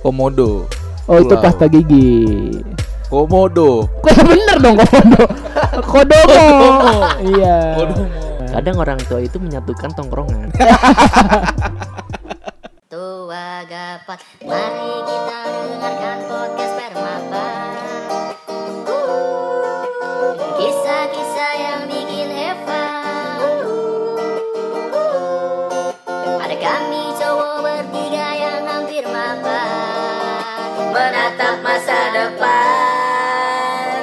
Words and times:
Komodo. 0.00 0.64
Oh 1.04 1.18
itu 1.20 1.34
Pulau. 1.36 1.44
pasta 1.44 1.68
gigi. 1.68 2.16
Komodo. 3.12 3.84
Kok 4.00 4.16
bener 4.24 4.56
dong 4.62 4.76
komodo? 4.80 5.24
Kodomo. 5.84 6.44
Iya. 7.20 7.56
Kadang 8.50 8.76
orang 8.80 8.98
tua 9.04 9.20
itu 9.20 9.36
menyatukan 9.36 9.92
tongkrongan. 9.94 10.50
Tua 12.90 13.62
gapat, 13.70 14.18
mari 14.42 14.90
kita 15.06 15.38
dengarkan 15.46 16.18
podcast 16.26 16.74
Permata. 16.74 17.46
Menatap 30.90 31.54
masa 31.62 31.98
depan. 32.10 33.98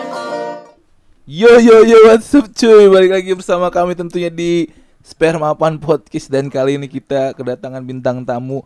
Yo 1.27 1.59
yo 1.59 1.84
yo 1.84 2.07
what's 2.07 2.31
up 2.31 2.48
cuy 2.55 2.88
Balik 2.88 3.12
lagi 3.12 3.35
bersama 3.35 3.67
kami 3.67 3.99
tentunya 3.99 4.31
di 4.31 4.71
Spermapan 5.03 5.76
Podcast 5.76 6.31
Dan 6.31 6.48
kali 6.48 6.79
ini 6.79 6.88
kita 6.88 7.35
kedatangan 7.35 7.84
bintang 7.84 8.23
tamu 8.23 8.63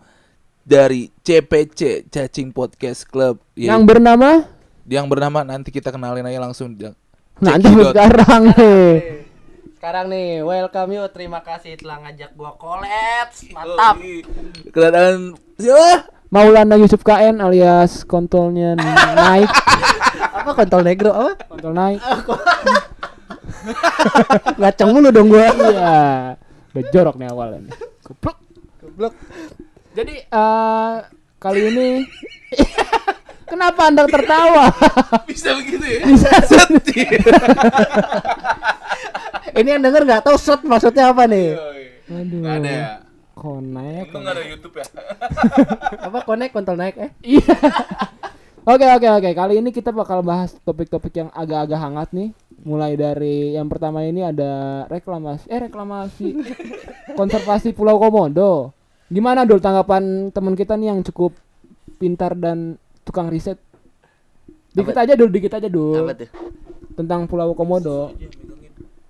Dari 0.61 1.09
CPC 1.25 2.05
Cacing 2.13 2.53
Podcast 2.53 3.09
Club 3.09 3.41
Ya, 3.57 3.73
Yang 3.73 3.89
bernama 3.89 4.45
Yang 4.85 5.07
bernama 5.09 5.41
nanti 5.41 5.73
kita 5.73 5.89
kenalin 5.89 6.21
aja 6.21 6.37
langsung 6.37 6.77
Yang- 6.77 6.93
nanti 7.41 7.65
sekarang 7.73 8.53
nih. 8.53 9.25
Sekarang 9.81 10.05
nih, 10.13 10.45
welcome 10.45 10.93
you. 10.93 11.01
Terima 11.09 11.41
kasih 11.41 11.73
telah 11.73 11.97
ngajak 12.05 12.37
gua 12.37 12.53
kolaps. 12.53 13.49
Mantap. 13.49 13.97
Kedatangan 14.69 15.33
siapa? 15.57 16.20
Maulana 16.31 16.79
Yusuf 16.79 17.03
KN 17.03 17.43
alias 17.43 18.07
kontolnya 18.07 18.79
naik, 19.19 19.51
Apa 20.31 20.55
kontol 20.55 20.87
negro 20.87 21.11
apa? 21.11 21.35
kontol 21.51 21.75
naik. 21.75 21.99
Ngaceng 24.59 24.95
mulu 24.95 25.11
dong 25.11 25.27
gua. 25.27 25.51
Iya. 25.51 25.99
Udah 26.71 26.83
jorok 26.95 27.19
nih 27.19 27.27
awalnya. 27.27 27.75
Goblok. 28.07 28.39
Goblok. 28.79 29.13
Jadi 29.91 30.23
eh 30.23 30.93
kali 31.35 31.59
ini 31.67 31.87
Kenapa 33.51 33.91
Anda 33.91 34.07
tertawa? 34.07 34.71
Bisa 35.27 35.51
begitu 35.59 35.83
ya? 35.83 36.07
Ini 39.51 39.69
yang 39.75 39.83
denger 39.83 40.07
nggak 40.07 40.23
tahu 40.23 40.39
shot 40.39 40.63
maksudnya 40.63 41.11
apa 41.11 41.27
nih? 41.27 41.59
Aduh. 42.07 42.39
Gak 42.39 42.55
ada 42.63 42.71
ya? 42.71 43.00
Konek. 43.41 44.13
Untung 44.13 44.21
gak 44.21 44.37
ada 44.37 44.43
Youtube 44.45 44.75
ya? 44.77 44.85
Apa 46.07 46.21
connect 46.21 46.53
kontol 46.53 46.77
naik 46.77 46.95
eh? 47.01 47.09
Iya. 47.25 47.49
Oke 48.61 48.85
oke 48.85 49.09
oke. 49.09 49.29
Kali 49.33 49.57
ini 49.57 49.73
kita 49.73 49.89
bakal 49.89 50.21
bahas 50.21 50.53
topik-topik 50.61 51.09
yang 51.17 51.33
agak-agak 51.33 51.81
hangat 51.81 52.09
nih. 52.13 52.29
Mulai 52.61 52.93
dari 52.93 53.57
yang 53.57 53.65
pertama 53.65 54.05
ini 54.05 54.21
ada 54.21 54.85
reklamasi, 54.85 55.49
eh 55.49 55.57
reklamasi, 55.65 56.37
konservasi 57.17 57.73
Pulau 57.73 57.97
Komodo. 57.97 58.69
Gimana 59.09 59.49
dul 59.49 59.65
tanggapan 59.65 60.29
teman 60.29 60.53
kita 60.53 60.77
nih 60.77 60.93
yang 60.93 61.01
cukup 61.01 61.33
pintar 61.97 62.37
dan 62.37 62.77
tukang 63.01 63.33
riset? 63.33 63.57
Dikit 64.77 64.93
aja 64.93 65.17
dul, 65.17 65.33
dikit 65.33 65.57
aja 65.57 65.65
dul. 65.65 66.05
Apa 66.05 66.13
tuh? 66.21 66.29
Tentang 66.93 67.25
Pulau 67.25 67.57
Komodo. 67.57 68.13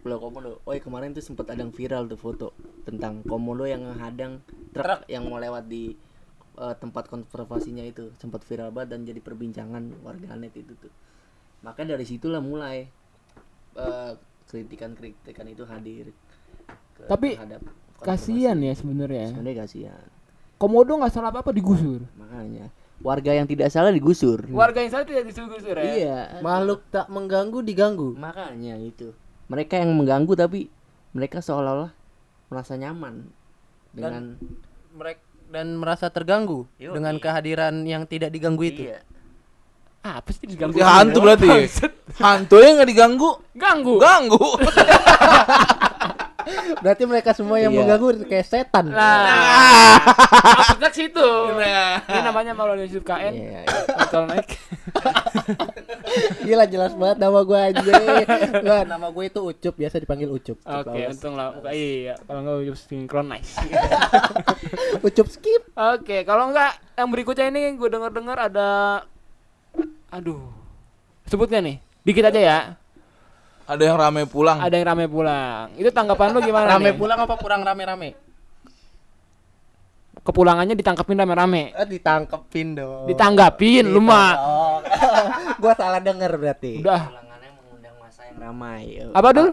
Pulau 0.01 0.17
Komodo. 0.17 0.59
Oh, 0.61 0.71
iya, 0.71 0.81
kemarin 0.81 1.11
tuh 1.11 1.21
sempat 1.21 1.45
ada 1.47 1.59
yang 1.59 1.69
viral 1.69 2.05
tuh 2.05 2.17
foto 2.17 2.57
tentang 2.83 3.21
Komodo 3.21 3.63
yang 3.63 3.85
menghadang 3.85 4.41
truk 4.71 5.05
yang 5.05 5.23
mau 5.23 5.37
lewat 5.37 5.65
di 5.65 5.93
eh, 6.53 6.75
tempat 6.75 7.05
konservasinya 7.05 7.81
itu 7.81 8.09
sempat 8.17 8.41
viral 8.41 8.69
banget 8.69 8.89
dan 8.91 9.05
jadi 9.05 9.19
perbincangan 9.19 10.01
warganet 10.01 10.51
itu 10.53 10.73
tuh. 10.75 10.91
Makanya 11.61 11.95
dari 11.95 12.03
situlah 12.03 12.41
mulai 12.41 12.89
eh, 13.73 14.11
kritikan-kritikan 14.47 15.45
itu 15.45 15.63
hadir. 15.63 16.09
ke- 16.97 17.05
Tapi 17.05 17.37
terhadap 17.37 17.61
Kasihan 18.01 18.57
ya 18.57 18.73
sebenarnya. 18.73 19.29
Sebenarnya 19.29 19.57
kasihan. 19.61 20.05
Komodo 20.57 20.97
nggak 20.97 21.13
salah 21.13 21.29
apa-apa 21.29 21.53
digusur. 21.53 22.01
Makanya 22.17 22.73
warga 23.01 23.33
yang 23.33 23.45
tidak 23.45 23.69
salah 23.69 23.93
digusur. 23.93 24.41
Warga 24.49 24.81
yang 24.81 24.89
salah 24.89 25.05
tidak 25.05 25.29
digusur 25.29 25.77
ya. 25.77 25.85
Iya. 25.85 26.17
Makhluk 26.41 26.81
tak 26.89 27.05
mengganggu 27.07 27.61
diganggu. 27.61 28.17
Makanya 28.17 28.77
itu. 28.77 29.13
Mereka 29.51 29.83
yang 29.83 29.91
mengganggu 29.91 30.31
tapi 30.39 30.71
mereka 31.11 31.43
seolah-olah 31.43 31.91
merasa 32.47 32.79
nyaman 32.79 33.27
dengan 33.91 34.39
Mereka 34.95 35.31
dan 35.51 35.75
merasa 35.75 36.07
terganggu 36.07 36.63
Yoi. 36.79 36.95
dengan 36.95 37.19
kehadiran 37.19 37.83
yang 37.83 38.07
tidak 38.07 38.31
diganggu 38.31 38.63
itu. 38.63 38.87
Iya. 38.87 39.03
Ah, 40.01 40.23
apa 40.23 40.31
sih 40.33 40.47
diganggu? 40.47 40.79
Dia 40.79 40.87
hantu 40.87 41.19
berarti 41.21 41.45
Hantu 42.17 42.57
yang 42.57 42.81
gak 42.81 42.89
diganggu 42.89 43.29
Ganggu. 43.53 44.01
Ganggu 44.01 44.41
Berarti 46.79 47.03
mereka 47.05 47.31
semua 47.31 47.57
yang 47.57 47.71
Iya. 47.71 47.79
mengganggu 47.81 48.07
kayak 48.25 48.45
setan. 48.45 48.89
Nah, 48.89 49.97
maksudnya 50.57 50.89
ke 50.89 50.97
situ. 50.97 51.27
Ini 51.53 52.19
namanya 52.21 52.51
Maulana 52.51 52.81
Yusuf 52.81 53.01
KN. 53.01 53.33
Iya. 53.33 53.61
Kontrol 53.87 54.25
naik. 54.27 54.47
Gila 56.41 56.65
jelas 56.67 56.91
banget 56.93 57.17
nama 57.17 57.39
gua 57.41 57.59
aja. 57.67 57.81
Enggak, 58.51 58.83
nama 58.85 59.07
gue 59.07 59.23
itu 59.25 59.39
Ucup, 59.39 59.73
biasa 59.73 59.95
dipanggil 59.97 60.27
Ucup. 60.27 60.57
Oke, 60.59 60.99
untung 61.07 61.33
lah. 61.35 61.55
Oke, 61.55 61.71
Iya, 61.71 62.19
kalau 62.21 62.39
enggak 62.41 62.55
Yusuf 62.67 62.85
synchronize. 62.85 63.55
Ucup 65.07 65.27
skip. 65.29 65.63
Oke, 65.71 66.27
kalau 66.27 66.51
enggak 66.51 66.75
yang 66.93 67.09
berikutnya 67.09 67.47
ini 67.47 67.79
gue 67.79 67.89
dengar-dengar 67.89 68.51
ada 68.51 68.69
aduh. 70.11 70.51
Sebutnya 71.25 71.63
nih. 71.63 71.79
Dikit 72.03 72.27
aja 72.27 72.41
ya. 72.41 72.59
Ada 73.71 73.83
yang 73.87 73.97
rame 73.97 74.27
pulang 74.27 74.59
Ada 74.59 74.75
yang 74.75 74.87
rame 74.91 75.05
pulang. 75.07 75.71
Itu 75.79 75.89
tanggapan 75.95 76.35
lu 76.35 76.43
gimana 76.43 76.75
Rame 76.75 76.91
nih? 76.91 76.99
pulang 76.99 77.19
apa 77.23 77.35
kurang 77.39 77.63
rame-rame? 77.63 78.09
Kepulangannya 80.21 80.75
ditangkapin 80.77 81.17
rame-rame. 81.17 81.73
Eh, 81.73 81.87
ditangkepin 81.87 82.77
dong. 82.77 83.07
Ditanggapin 83.09 83.89
lu 83.89 84.03
mah. 84.03 84.37
Gua 85.61 85.73
salah 85.73 85.97
denger 85.97 86.29
berarti. 86.37 86.83
Udah. 86.83 87.09
Pulangannya 87.09 87.49
mengundang 87.57 87.95
masa 87.97 88.21
yang 88.29 88.37
ramai. 88.37 89.01
Apa, 89.17 89.29
Dul? 89.33 89.49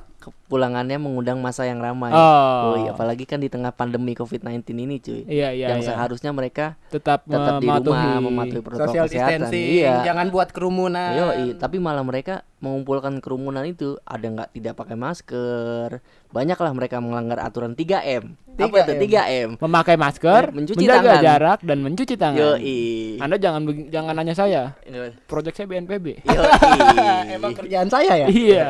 Pulangannya 0.48 0.97
mengundang 0.97 1.38
masa 1.38 1.62
yang 1.62 1.76
ramai. 1.78 2.09
Oh. 2.09 2.72
iya, 2.75 2.91
apalagi 2.91 3.22
kan 3.22 3.36
di 3.36 3.47
tengah 3.47 3.69
pandemi 3.69 4.12
COVID-19 4.12 4.64
ini, 4.75 4.97
cuy. 4.97 5.22
Iya, 5.22 5.53
iya, 5.53 5.66
yang 5.70 5.78
iya. 5.78 5.86
seharusnya 5.86 6.32
mereka 6.32 6.81
Tetap, 6.88 7.22
tetap 7.22 7.60
di 7.60 7.69
mematuhi. 7.69 7.92
rumah 7.94 8.20
mematuhi 8.25 8.62
protokol 8.62 8.88
Social 8.88 9.06
kesehatan. 9.06 9.44
distancing, 9.44 9.69
Iya. 9.78 9.94
jangan 10.03 10.26
buat 10.28 10.48
kerumunan. 10.48 11.12
Yo, 11.12 11.26
tapi 11.54 11.76
malah 11.76 12.00
mereka 12.00 12.41
mengumpulkan 12.58 13.20
kerumunan 13.20 13.62
itu 13.62 14.00
ada 14.03 14.25
nggak 14.25 14.50
tidak 14.50 14.75
pakai 14.75 14.97
masker. 14.97 16.00
Banyaklah 16.28 16.72
mereka 16.72 16.97
melanggar 16.98 17.38
aturan 17.38 17.72
3M. 17.72 18.32
Apa 18.58 18.75
itu 18.82 18.92
3M? 18.98 19.54
memakai 19.56 19.94
masker, 19.94 20.50
Mencuci 20.50 20.82
menjaga 20.82 21.06
tangan. 21.12 21.22
jarak 21.22 21.58
dan 21.62 21.78
mencuci 21.78 22.14
tangan. 22.16 22.41
Yoi. 22.58 22.78
Anda 23.19 23.37
jangan 23.37 23.62
jangan 23.87 24.12
nanya 24.12 24.34
saya. 24.34 24.62
Yoi. 24.82 25.14
Proyek 25.25 25.54
saya 25.54 25.69
BNPB. 25.69 26.26
Emang 27.37 27.54
kerjaan 27.54 27.87
saya 27.87 28.16
ya? 28.16 28.26
iya. 28.26 28.66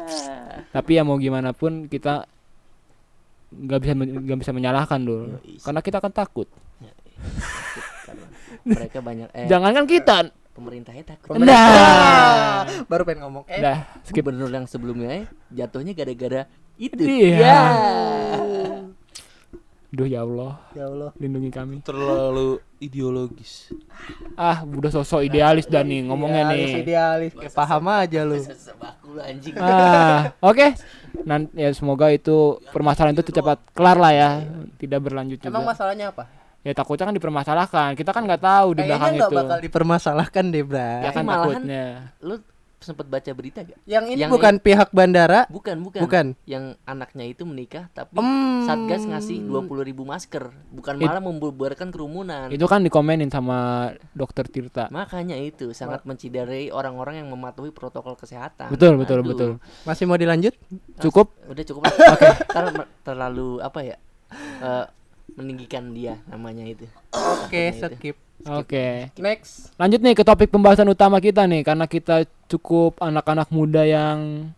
Tapi 0.76 0.95
ya 0.96 1.04
mau 1.04 1.20
gimana 1.20 1.52
pun 1.52 1.84
kita 1.92 2.24
nggak 3.52 3.80
bisa 3.84 3.92
nggak 3.94 4.38
bisa 4.40 4.52
menyalahkan 4.56 5.00
dulu. 5.04 5.36
Yoi. 5.44 5.60
Karena 5.60 5.80
kita 5.84 5.96
akan 6.00 6.12
takut. 6.12 6.48
Mereka 8.66 8.98
banyak 9.04 9.28
eh 9.36 9.46
Jangankan 9.46 9.84
kita. 9.86 10.16
pemerintahnya 10.56 11.04
takut. 11.04 11.36
Nah. 11.36 12.64
Baru 12.88 13.04
pengen 13.04 13.28
ngomong. 13.28 13.44
Eh, 13.44 13.60
Dah, 13.60 13.84
skip. 14.08 14.24
Gubernur 14.24 14.48
yang 14.48 14.64
sebelumnya 14.64 15.20
eh, 15.20 15.24
jatuhnya 15.52 15.92
gara-gara 15.92 16.48
itu. 16.80 16.96
Iya. 17.04 17.36
Ya. 17.44 17.60
Duh 19.88 20.04
ya 20.04 20.22
Allah, 20.22 20.58
ya 20.72 20.84
Allah. 20.84 21.10
lindungi 21.16 21.48
kami. 21.48 21.78
Terlalu 21.80 22.58
ideologis 22.78 23.70
Ah, 24.34 24.60
udah 24.60 24.90
sosok 24.90 25.22
idealis 25.22 25.64
dan 25.64 25.86
nih 25.86 26.04
ngomongnya 26.04 26.42
Idealis, 26.44 26.68
nih. 26.68 26.82
Idealis, 26.82 27.32
kayak 27.32 27.54
paham 27.54 27.84
aja 27.86 28.20
lu. 28.22 28.36
Anjing. 29.16 29.54
Ah, 29.56 30.34
oke. 30.40 30.66
Nanti 31.22 31.56
ya 31.56 31.70
semoga 31.72 32.10
itu 32.10 32.36
permasalahan 32.68 33.14
itu 33.14 33.32
cepat 33.32 33.58
kelar 33.72 33.96
lah 33.96 34.12
ya, 34.12 34.30
tidak 34.76 35.00
berlanjut 35.00 35.40
Emang 35.40 35.62
juga. 35.62 35.72
masalahnya 35.72 36.12
apa? 36.12 36.28
Ya 36.60 36.74
takutnya 36.74 37.06
kan 37.06 37.14
dipermasalahkan. 37.14 37.88
Kita 37.94 38.10
kan 38.10 38.26
nggak 38.26 38.42
tahu 38.42 38.68
di 38.74 38.82
belakang 38.82 39.14
Kayaknya 39.14 39.22
itu. 39.24 39.36
bakal 39.38 39.58
dipermasalahkan 39.62 40.44
deh, 40.50 40.62
Bray. 40.62 40.98
Ya 41.00 41.10
kan 41.10 41.22
malahan- 41.22 41.62
takutnya. 41.62 41.84
Lu 42.20 42.34
sempat 42.86 43.10
baca 43.10 43.26
berita 43.34 43.66
gak? 43.66 43.74
Yang 43.82 44.04
ini 44.14 44.20
Yang 44.22 44.32
bukan 44.38 44.54
pihak 44.62 44.88
bandara. 44.94 45.50
Bukan, 45.50 45.82
bukan. 45.82 46.00
Bukan. 46.06 46.26
Yang 46.46 46.78
anaknya 46.86 47.24
itu 47.26 47.42
menikah 47.42 47.90
tapi 47.90 48.16
Hmm. 48.16 48.62
Satgas 48.62 49.02
ngasih 49.02 49.42
20 49.42 49.82
ribu 49.82 50.02
masker, 50.02 50.50
bukan 50.70 50.94
It- 50.98 51.06
malah 51.06 51.22
membubarkan 51.22 51.90
kerumunan. 51.90 52.46
Itu 52.48 52.66
kan 52.66 52.82
dikomenin 52.82 53.28
sama 53.28 53.90
dokter 54.10 54.46
Tirta. 54.46 54.86
Makanya 54.88 55.34
itu 55.36 55.70
sangat 55.70 56.02
menciderai 56.02 56.70
orang-orang 56.70 57.20
yang 57.20 57.28
mematuhi 57.28 57.70
protokol 57.70 58.14
kesehatan. 58.14 58.70
Betul, 58.70 58.94
betul, 58.96 59.22
Aduh. 59.22 59.28
betul. 59.28 59.50
Masih 59.82 60.06
mau 60.06 60.14
dilanjut? 60.14 60.54
Cukup? 60.98 61.34
Udah 61.46 61.64
cukup. 61.64 61.82
Oke. 62.14 62.30
terlalu 63.02 63.58
apa 63.58 63.80
ya? 63.82 63.96
eh, 64.58 64.84
meninggikan 65.34 65.94
dia 65.94 66.18
namanya 66.26 66.66
itu. 66.66 66.86
Oke, 67.12 67.70
Itu. 67.70 67.86
skip. 67.88 68.16
Oke. 68.44 69.10
Next. 69.16 69.72
Lanjut 69.80 70.00
nih 70.04 70.14
ke 70.14 70.22
topik 70.22 70.52
pembahasan 70.52 70.86
utama 70.86 71.18
kita 71.18 71.48
nih 71.48 71.64
karena 71.64 71.88
kita 71.88 72.28
cukup 72.46 73.00
anak-anak 73.00 73.48
muda 73.48 73.82
yang 73.82 74.52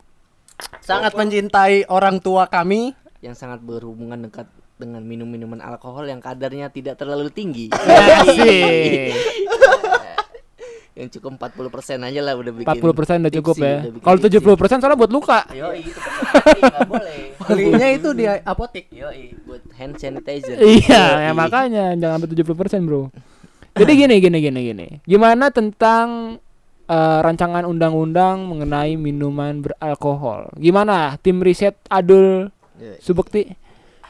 Sangat 0.82 1.14
mencintai 1.14 1.86
orang 1.86 2.19
tua 2.19 2.50
kami. 2.50 2.92
yang 3.19 3.34
sangat 3.34 3.58
berhubungan 3.62 4.30
dekat 4.30 4.46
dengan 4.78 5.02
minum-minuman 5.02 5.58
alkohol 5.58 6.06
yang 6.06 6.22
kadarnya 6.22 6.70
tidak 6.70 6.94
terlalu 6.94 7.30
tinggi. 7.34 7.66
Asik. 8.22 9.10
yang 10.98 11.10
cukup 11.14 11.38
40% 11.38 11.98
aja 12.10 12.20
lah 12.22 12.34
udah 12.34 12.50
bikin. 12.50 12.66
40% 12.66 13.22
udah 13.22 13.34
cukup 13.38 13.56
ya. 13.62 13.86
Kalau 14.02 14.19
tipsy. 14.19 14.38
70% 14.42 14.82
soalnya 14.82 14.98
buat 14.98 15.12
luka. 15.14 15.46
Yo, 15.54 15.70
itu 15.70 15.94
enggak 15.94 16.86
boleh. 16.90 17.20
Belinya 17.46 17.88
itu 17.94 18.08
di 18.19 18.25
apotek. 18.26 18.90
Yo, 18.90 19.06
buat 19.46 19.62
hand 19.78 19.94
sanitizer. 19.98 20.58
Iya, 20.58 21.30
ya 21.30 21.32
makanya 21.34 21.94
jangan 21.94 22.19
sampai 22.19 22.30
70% 22.34 22.86
bro. 22.86 23.02
Jadi 23.75 23.93
gini 23.94 24.15
gini 24.19 24.38
gini 24.38 24.61
gini. 24.65 24.87
Gimana 25.05 25.50
tentang 25.50 26.38
eh, 26.87 27.19
rancangan 27.20 27.67
undang-undang 27.67 28.47
mengenai 28.47 28.97
minuman 28.97 29.61
beralkohol? 29.61 30.55
Gimana 30.56 31.19
tim 31.20 31.43
riset 31.43 31.76
Adul 31.88 32.49
Yoi. 32.79 32.97
Subekti 33.03 33.43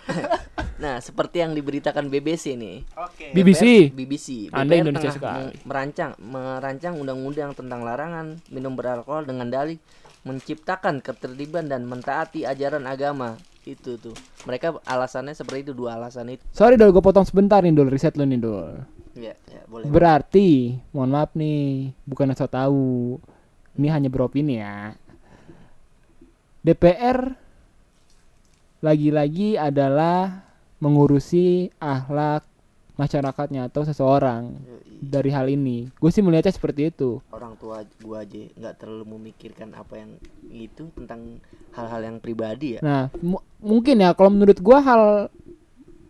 Nah, 0.79 1.03
seperti 1.03 1.43
yang 1.43 1.59
diberitakan 1.59 2.07
BBC 2.07 2.55
nih. 2.55 2.87
Oke. 2.95 3.35
BBC? 3.35 3.91
BBC. 3.91 4.47
Anda 4.55 4.79
DPR 4.79 4.83
Indonesia 4.87 5.11
tengah 5.11 5.17
sekali. 5.19 5.43
me- 5.43 5.55
merancang 5.67 6.13
merancang 6.23 6.95
undang-undang 6.97 7.51
tentang 7.53 7.83
larangan 7.83 8.39
minum 8.49 8.79
beralkohol 8.79 9.27
dengan 9.27 9.51
dalih 9.51 9.77
menciptakan 10.23 11.03
ketertiban 11.03 11.67
dan 11.67 11.83
mentaati 11.83 12.47
ajaran 12.47 12.87
agama. 12.87 13.35
Itu 13.67 13.99
tuh. 13.99 14.15
Mereka 14.47 14.81
alasannya 14.87 15.35
seperti 15.35 15.67
itu 15.67 15.73
dua 15.75 15.99
alasan 15.99 16.31
itu. 16.31 16.47
Sorry 16.55 16.79
Dul, 16.79 16.95
gue 16.95 17.03
potong 17.03 17.27
sebentar 17.27 17.59
nih 17.61 17.75
Dul, 17.75 17.91
riset 17.91 18.15
lu 18.15 18.25
nih 18.25 18.39
Dul. 18.39 18.81
Ya, 19.19 19.35
ya 19.51 19.63
boleh. 19.67 19.91
Berarti, 19.91 20.79
mohon 20.95 21.11
maaf 21.11 21.35
nih, 21.35 21.91
bukan 22.07 22.31
asal 22.31 22.47
tahu. 22.47 23.19
Ini 23.75 23.91
hanya 23.91 24.07
beropini 24.07 24.63
ya. 24.63 24.95
DPR 26.63 27.35
lagi-lagi 28.79 29.59
adalah 29.59 30.47
mengurusi 30.79 31.71
akhlak 31.79 32.47
masyarakatnya 32.95 33.71
atau 33.71 33.83
seseorang 33.83 34.55
Yoi. 34.59 35.03
dari 35.03 35.31
hal 35.31 35.47
ini. 35.47 35.91
Gue 35.99 36.11
sih 36.11 36.23
melihatnya 36.23 36.51
seperti 36.51 36.91
itu. 36.91 37.23
orang 37.31 37.55
tua 37.55 37.83
gua 38.03 38.23
aja 38.27 38.43
nggak 38.55 38.75
terlalu 38.75 39.19
memikirkan 39.19 39.71
apa 39.75 39.99
yang 39.99 40.19
itu 40.51 40.91
tentang 40.95 41.39
hal-hal 41.75 42.03
yang 42.03 42.17
pribadi 42.19 42.79
ya. 42.79 42.81
Nah, 42.83 43.03
mu- 43.23 43.43
mungkin 43.59 44.03
ya 44.03 44.11
kalau 44.15 44.31
menurut 44.31 44.59
gua 44.59 44.79
hal 44.83 45.03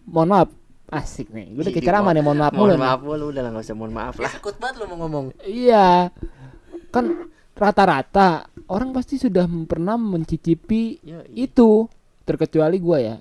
mohon 0.08 0.28
maaf 0.32 0.48
asik 0.88 1.28
nih. 1.30 1.52
Gue 1.52 1.62
udah 1.68 1.72
kayak 1.72 1.86
ceramah 1.86 2.12
nih, 2.16 2.22
mohon 2.24 2.38
maaf 2.40 2.52
mulu 2.56 2.72
Mohon 2.72 2.80
maaf 2.80 3.00
lu 3.04 3.26
udah 3.28 3.42
lah 3.44 3.50
nggak 3.52 3.64
usah 3.64 3.76
mohon 3.76 3.92
maaf 3.92 4.16
lah. 4.16 4.30
Takut 4.32 4.56
banget 4.56 4.74
lu 4.80 4.84
mau 4.88 4.96
ngomong. 5.04 5.24
Iya. 5.44 6.08
Kan 6.88 7.04
rata-rata 7.52 8.48
orang 8.70 8.94
pasti 8.94 9.18
sudah 9.18 9.44
pernah 9.66 9.98
mencicipi 9.98 10.96
Yoi. 11.02 11.28
itu 11.34 11.84
terkecuali 12.24 12.76
gua 12.80 12.98
ya. 13.00 13.14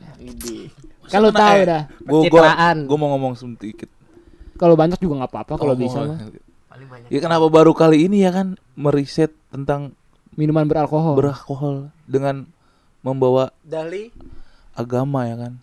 Kalau 1.07 1.31
tahu 1.31 1.59
dah. 1.63 1.83
Gue 2.03 2.27
Pencitraan. 2.27 2.77
gue 2.87 2.97
mau 2.99 3.09
ngomong 3.15 3.33
sedikit. 3.35 3.87
Kalau 4.57 4.75
banyak 4.75 4.99
juga 4.99 5.23
nggak 5.23 5.31
apa-apa 5.31 5.53
kalau 5.55 5.73
Oh, 5.75 5.79
bisa 5.79 5.99
mah. 6.03 6.17
Paling 6.67 6.87
banyak. 6.87 7.07
Ya 7.11 7.19
kenapa 7.23 7.47
baru 7.47 7.71
kali 7.71 8.07
ini 8.07 8.23
ya 8.23 8.31
kan 8.31 8.55
meriset 8.75 9.31
tentang 9.51 9.95
Minuman 10.37 10.69
beralkohol. 10.69 11.17
beralkohol 11.17 11.89
dengan 12.05 12.45
membawa 13.01 13.49
Dali 13.65 14.11
agama 14.77 15.25
ya 15.25 15.35
kan. 15.39 15.53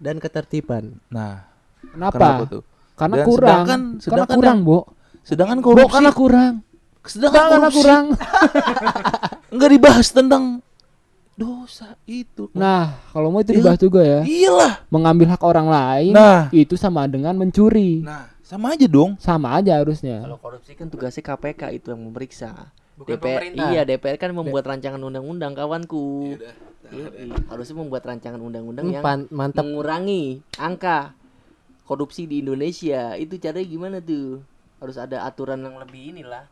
Dan 0.00 0.16
ketertiban. 0.16 0.96
Nah, 1.06 1.44
Kenapa? 1.86 2.16
kenapa 2.16 2.42
tuh? 2.48 2.62
Karena 2.96 3.16
Dan 3.16 3.26
kurang. 3.26 3.44
sedangkan- 3.46 3.84
karena 3.86 4.02
sedangkan 4.02 4.28
kurang, 4.34 4.58
yang- 4.58 4.66
Bo. 4.66 4.78
Sedangkan 5.22 5.58
Bo, 5.58 5.64
korupsi 5.66 5.92
karena 5.94 6.10
kurang. 6.12 6.54
sedangkan 7.02 7.36
Karena 7.38 7.52
korupsi 7.60 7.76
kurang. 7.78 8.04
enggak 9.52 9.70
dibahas 9.70 10.08
tentang 10.10 10.44
dosa 11.34 11.96
itu. 12.04 12.52
Nah, 12.52 13.00
kalau 13.08 13.28
mau 13.28 13.40
itu 13.40 13.50
Iya. 13.50 13.58
dibahas 13.58 13.78
juga 13.78 14.00
ya. 14.02 14.20
iyalah. 14.22 14.84
Mengambil 14.88 15.26
hak 15.30 15.42
orang 15.42 15.68
lain 15.68 16.12
Nah. 16.12 16.48
itu 16.50 16.74
sama 16.74 17.04
dengan 17.06 17.32
mencuri. 17.32 18.00
Nah, 18.00 18.28
sama 18.42 18.74
aja 18.74 18.84
dong. 18.84 19.16
Sama 19.16 19.54
aja 19.54 19.72
harusnya. 19.74 20.20
Kalau 20.20 20.36
korupsi 20.36 20.72
kan 20.74 20.86
tugasnya 20.86 21.22
KPK 21.22 21.72
itu 21.72 21.88
yang 21.88 22.02
memeriksa. 22.02 22.68
Bukan 23.00 23.16
DPR 23.16 23.24
pemerintah. 23.40 23.68
iya 23.70 23.82
DPR 23.82 24.16
kan 24.16 24.30
membuat 24.30 24.64
rancangan 24.66 25.00
undang-undang 25.00 25.52
kawanku. 25.52 26.36
Yoi, 26.86 27.32
harusnya 27.46 27.76
membuat 27.76 28.02
rancangan 28.04 28.36
undang-undang 28.36 28.84
Hmm, 28.84 28.92
yang 28.92 29.04
mantap. 29.30 29.62
mengurangi 29.62 30.44
angka 30.54 31.16
korupsi 31.82 32.24
di 32.24 32.40
Indonesia. 32.40 33.14
Itu 33.14 33.36
caranya 33.36 33.64
gimana 33.64 33.96
tuh? 33.98 34.44
Harus 34.76 34.96
ada 34.96 35.22
aturan 35.22 35.60
yang 35.60 35.76
lebih 35.76 36.12
inilah, 36.12 36.44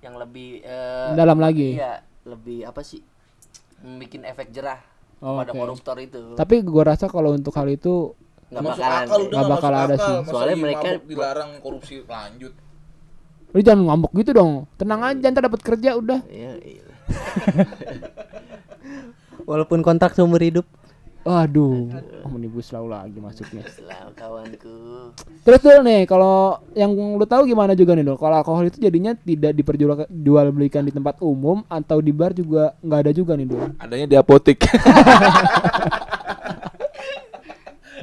yang 0.00 0.16
lebih 0.16 0.60
eh, 0.60 1.12
Dalam 1.12 1.36
lagi. 1.36 1.76
Iya, 1.76 1.98
lebih 2.24 2.64
apa 2.64 2.80
sih? 2.80 2.98
Membikin 3.78 4.24
efek 4.24 4.50
jerah 4.50 4.80
Oh, 5.16 5.38
pada 5.38 5.50
oke. 5.50 5.58
koruptor 5.58 5.96
itu. 5.98 6.34
Tapi 6.34 6.60
gua 6.60 6.82
rasa 6.88 7.06
kalau 7.06 7.32
untuk 7.32 7.52
hal 7.52 7.68
itu 7.68 8.16
Nggak 8.46 8.62
bakalan. 8.64 9.04
akal 9.04 9.20
udah 9.24 9.42
bakal 9.46 9.72
ada 9.72 9.84
akal. 9.88 9.98
sih. 9.98 10.16
Soalnya 10.26 10.56
mereka- 10.56 10.98
dilarang 11.00 11.50
korupsi 11.58 12.00
lanjut. 12.02 12.54
Lu 13.56 13.64
jangan 13.64 13.88
ngambek 13.88 14.12
gitu 14.20 14.30
dong. 14.36 14.68
Tenang 14.76 15.00
aja 15.00 15.32
ntar 15.32 15.48
dapat 15.48 15.64
kerja 15.64 15.96
udah. 15.96 16.20
Iya, 16.28 16.60
iya. 16.60 16.84
Walaupun 19.48 19.80
kontrak 19.80 20.12
seumur 20.12 20.44
hidup. 20.44 20.68
Waduh, 21.26 21.90
omnibus 22.22 22.70
law 22.70 22.86
lagi 22.86 23.18
masuknya. 23.18 23.66
Selalu 23.66 24.14
kawanku. 24.14 25.10
Terus 25.42 25.58
dulu 25.58 25.82
nih, 25.82 26.06
kalau 26.06 26.62
yang 26.70 26.94
lu 26.94 27.26
tahu 27.26 27.50
gimana 27.50 27.74
juga 27.74 27.98
nih 27.98 28.06
dong? 28.06 28.14
Kalau 28.14 28.38
alkohol 28.38 28.70
itu 28.70 28.78
jadinya 28.78 29.10
tidak 29.10 29.58
diperjual 29.58 30.06
jual 30.06 30.46
belikan 30.54 30.86
di 30.86 30.94
tempat 30.94 31.18
umum 31.18 31.66
atau 31.66 31.98
di 31.98 32.14
bar 32.14 32.30
juga 32.30 32.78
nggak 32.78 33.00
ada 33.02 33.10
juga 33.10 33.34
nih 33.34 33.46
dong 33.50 33.74
Adanya 33.82 34.06
di 34.06 34.14
apotek. 34.14 34.62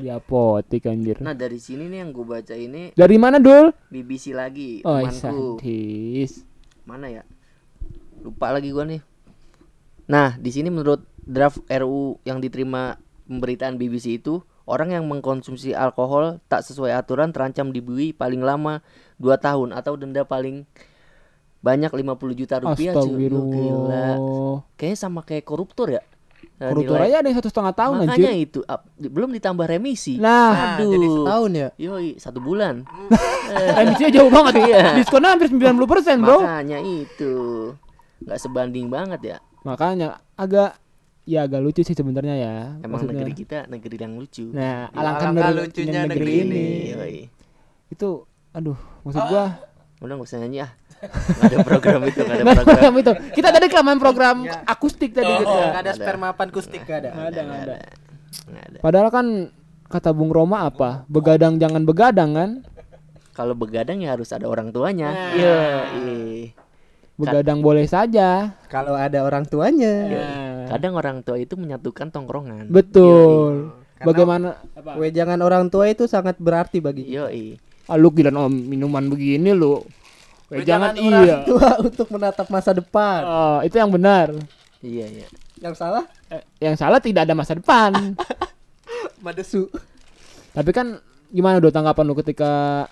di 0.03 0.11
apotek 0.11 0.91
anjir. 0.91 1.23
Nah 1.23 1.31
dari 1.31 1.57
sini 1.57 1.87
nih 1.87 2.03
yang 2.03 2.11
gue 2.11 2.27
baca 2.27 2.51
ini 2.51 2.91
Dari 2.91 3.15
mana 3.15 3.39
dul? 3.39 3.71
BBC 3.87 4.35
lagi 4.35 4.83
Oh, 4.83 4.99
temanku. 4.99 5.63
sadis. 5.63 6.43
Mana 6.83 7.07
ya? 7.07 7.23
Lupa 8.19 8.51
lagi 8.51 8.69
gua 8.69 8.83
nih. 8.83 8.99
Nah 10.11 10.35
di 10.35 10.51
sini 10.51 10.67
menurut 10.67 11.07
draft 11.23 11.63
RU 11.71 12.19
yang 12.27 12.43
diterima 12.43 12.99
pemberitaan 13.23 13.79
BBC 13.79 14.19
itu 14.19 14.43
orang 14.67 14.91
yang 14.91 15.07
mengkonsumsi 15.07 15.71
alkohol 15.71 16.43
tak 16.51 16.67
sesuai 16.67 16.91
aturan 16.91 17.31
terancam 17.31 17.71
dibui 17.71 18.11
paling 18.11 18.43
lama 18.43 18.83
2 19.19 19.31
tahun 19.39 19.71
atau 19.71 19.95
denda 19.95 20.27
paling 20.27 20.67
banyak 21.63 21.87
50 21.87 22.35
juta 22.35 22.59
rupiah 22.59 22.91
cuy. 22.91 23.07
Gila. 23.07 23.39
Astagfirullah. 23.39 24.13
Kayaknya 24.75 24.97
sama 24.99 25.23
kayak 25.23 25.47
koruptor 25.47 25.87
ya. 25.87 26.03
Nilai- 26.71 27.03
aja 27.05 27.17
ada 27.19 27.27
yang 27.27 27.37
satu 27.37 27.49
setengah 27.49 27.73
tahun 27.73 27.95
Makanya 28.01 28.31
anjir. 28.31 28.45
itu 28.45 28.59
ap- 28.63 28.87
di- 28.93 29.07
belum 29.07 29.29
ditambah 29.31 29.65
remisi. 29.65 30.15
Nah, 30.15 30.77
Aduh. 30.77 30.89
jadi 30.89 31.07
setahun 31.09 31.51
ya. 31.51 31.67
Yoi, 31.75 32.09
satu 32.15 32.39
bulan. 32.39 32.87
emisinya 33.81 34.11
jauh 34.13 34.29
banget 34.29 34.53
Iya. 34.63 34.83
Diskonnya 34.95 35.29
hampir 35.31 35.47
90% 35.49 35.75
bro. 36.19 36.37
Makanya 36.39 36.79
itu 36.79 37.33
nggak 38.21 38.39
sebanding 38.39 38.87
banget 38.87 39.21
ya. 39.25 39.37
Makanya 39.61 40.07
agak 40.33 40.79
ya 41.23 41.43
agak 41.43 41.59
lucu 41.59 41.81
sih 41.81 41.91
sebenarnya 41.91 42.35
ya. 42.35 42.53
Emang 42.77 42.99
maksudnya. 42.99 43.19
negeri 43.19 43.33
kita 43.33 43.57
negeri 43.65 43.95
yang 43.97 44.13
lucu. 44.15 44.45
Nah, 44.49 44.87
Ya, 44.87 44.93
alangkah 44.93 45.29
alangkah 45.29 45.49
lucunya 45.57 46.01
negeri, 46.03 46.09
negeri 46.09 46.33
ini. 46.37 46.47
ini. 46.47 46.91
Yoi. 46.93 47.17
Itu 47.89 48.09
aduh, 48.49 48.75
maksud 49.01 49.23
gua 49.25 49.45
Udah 50.03 50.19
nggak 50.19 50.27
usah 50.27 50.39
nyanyi 50.43 50.59
ah. 50.67 50.71
Nggak 51.03 51.47
ada 51.47 51.57
program 51.63 51.99
itu, 52.03 52.19
nggak 52.19 52.35
ada 52.35 52.43
program. 52.45 52.65
program 52.67 52.93
itu. 52.99 53.11
Kita 53.31 53.49
tadi 53.49 53.65
kelamaan 53.67 53.99
program 53.99 54.37
akustik 54.63 55.11
tadi 55.15 55.31
Oh, 55.31 55.39
kita. 55.39 55.51
nggak 55.71 55.79
ada 55.79 55.89
Ada. 55.89 55.91
sperma 55.95 56.27
akustik 56.29 56.81
nggak 56.83 56.99
ada. 56.99 57.09
Nggak 57.09 57.27
ada, 57.27 57.41
nggak 57.41 57.61
ada. 57.63 57.75
Padahal 58.79 59.09
kan 59.09 59.27
kata 59.87 60.09
Bung 60.11 60.29
Roma 60.29 60.67
apa? 60.67 61.07
Begadang 61.07 61.55
jangan 61.55 61.83
begadang 61.83 62.35
kan? 62.35 62.51
Kalau 63.31 63.57
begadang 63.57 63.97
ya 63.97 64.13
harus 64.13 64.29
ada 64.29 64.45
orang 64.45 64.69
tuanya. 64.69 65.09
Nah. 65.09 65.31
Iya. 65.33 65.59
iya. 66.03 66.47
Begadang 67.13 67.61
boleh 67.61 67.85
saja. 67.85 68.57
Kalau 68.67 68.97
ada 68.97 69.21
orang 69.21 69.45
tuanya. 69.45 69.93
Nah, 70.03 70.65
Kadang 70.65 70.97
orang 70.97 71.21
tua 71.21 71.37
itu 71.37 71.53
menyatukan 71.53 72.09
tongkrongan. 72.09 72.67
betul. 72.67 73.69
Karena- 73.95 74.03
Bagaimana? 74.03 74.47
Wejangan 74.97 75.39
orang 75.39 75.69
tua 75.69 75.87
itu 75.87 76.07
sangat 76.07 76.35
berarti 76.35 76.83
bagi 76.83 77.07
kita. 77.07 77.55
Ah, 77.87 77.99
lu 77.99 78.09
gila 78.11 78.31
om 78.31 78.51
minuman 78.51 79.05
begini 79.11 79.51
lu. 79.51 79.83
Jangan 80.53 80.93
Wejangan 80.93 80.93
orang 81.01 81.25
iya. 81.25 81.37
tua 81.49 81.69
untuk 81.81 82.07
menatap 82.13 82.47
masa 82.53 82.71
depan. 82.77 83.19
Oh, 83.25 83.59
itu 83.65 83.75
yang 83.75 83.89
benar. 83.89 84.31
Iya, 84.83 85.05
iya. 85.09 85.27
Yang 85.63 85.75
salah 85.79 86.05
Eh, 86.29 86.43
yang 86.61 86.75
salah 86.77 86.99
tidak 87.01 87.25
ada 87.25 87.33
masa 87.33 87.57
depan. 87.57 88.13
Madesu. 89.25 89.71
Tapi 90.53 90.69
kan 90.75 91.01
gimana 91.33 91.57
do 91.57 91.73
tanggapan 91.73 92.05
lu 92.05 92.15
ketika 92.21 92.85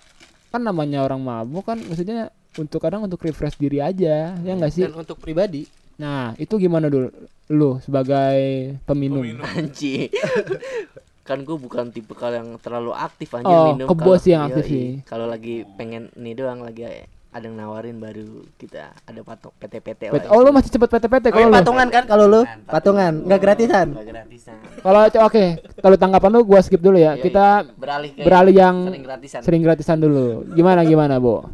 kan 0.50 0.62
namanya 0.64 1.06
orang 1.06 1.22
mabuk 1.22 1.64
kan 1.64 1.78
maksudnya 1.78 2.34
untuk 2.58 2.82
kadang 2.82 3.06
untuk 3.06 3.22
refresh 3.24 3.56
diri 3.56 3.80
aja 3.80 4.36
ya 4.36 4.52
enggak 4.52 4.74
sih? 4.74 4.84
Dan 4.84 4.98
untuk 4.98 5.22
pribadi 5.22 5.70
Nah, 6.02 6.34
itu 6.42 6.58
gimana 6.58 6.90
dulu 6.90 7.14
lu 7.54 7.78
sebagai 7.86 8.74
peminum? 8.90 9.22
Anji. 9.46 10.10
kan 11.32 11.40
gue 11.40 11.56
bukan 11.56 11.88
tipe 11.88 12.12
kalau 12.12 12.36
yang 12.36 12.50
terlalu 12.60 12.92
aktif 12.92 13.32
anjir 13.32 13.48
Oh, 13.50 13.72
minum 13.72 13.88
kebo 13.88 14.04
kalau- 14.04 14.20
sih 14.20 14.36
yang 14.36 14.44
aktif 14.46 14.68
sih. 14.68 15.00
kalau 15.08 15.26
lagi 15.26 15.64
pengen 15.80 16.12
nih 16.14 16.36
doang 16.36 16.60
lagi 16.60 16.84
ada 17.32 17.48
yang 17.48 17.56
nawarin 17.56 17.96
baru 17.96 18.44
kita 18.60 18.92
ada 18.92 19.20
patok 19.24 19.56
PT-PT 19.56 20.12
Oh 20.28 20.44
lu 20.44 20.52
masih 20.52 20.68
cepet 20.68 20.92
PT-PT 20.92 21.32
kalau 21.32 21.48
lu. 21.48 21.56
patungan 21.56 21.88
kan 21.88 22.04
kalau 22.04 22.26
lu? 22.28 22.44
Patungan, 22.44 22.68
Patungan, 22.68 23.14
nggak 23.24 23.40
gratisan. 23.40 23.88
Nggak 23.90 24.08
gratisan 24.12 24.56
Kalau 24.84 25.00
oke, 25.08 25.46
kalau 25.80 25.96
tanggapan 25.96 26.30
lu 26.30 26.40
gua 26.44 26.60
skip 26.60 26.84
dulu 26.84 27.00
ya. 27.00 27.16
Yoi. 27.16 27.24
Kita 27.24 27.46
beralih 27.72 28.12
ke 28.12 28.22
beralih 28.22 28.52
yang 28.54 28.76
sering 28.84 29.04
gratisan 29.06 29.40
sering 29.42 29.62
gratisan 29.64 29.98
dulu. 29.98 30.44
Gimana 30.52 30.84
gimana, 30.84 31.24
Bo? 31.24 31.48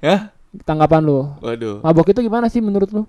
Ya? 0.00 0.32
Tanggapan 0.64 1.04
lu? 1.04 1.28
Waduh. 1.38 1.84
Mabok 1.84 2.08
itu 2.08 2.24
gimana 2.24 2.48
sih 2.48 2.58
menurut 2.58 2.88
lu? 2.88 3.04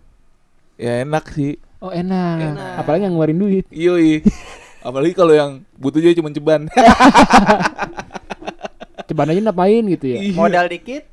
Ya 0.75 1.07
enak 1.07 1.31
sih. 1.31 1.55
Oh 1.79 1.89
enak. 1.89 2.59
Apalagi 2.75 3.07
yang 3.07 3.15
ngeluarin 3.15 3.39
duit. 3.39 3.65
Yoi. 3.71 4.19
Apalagi 4.81 5.13
kalau 5.13 5.33
yang 5.33 5.51
butuh 5.77 6.01
juga 6.01 6.17
cuma 6.17 6.33
ceban. 6.33 6.65
Coba 9.11 9.27
aja 9.27 9.41
ngapain 9.43 9.83
gitu 9.91 10.05
ya. 10.07 10.19
Iya. 10.23 10.35
Modal 10.39 10.65
dikit, 10.71 11.03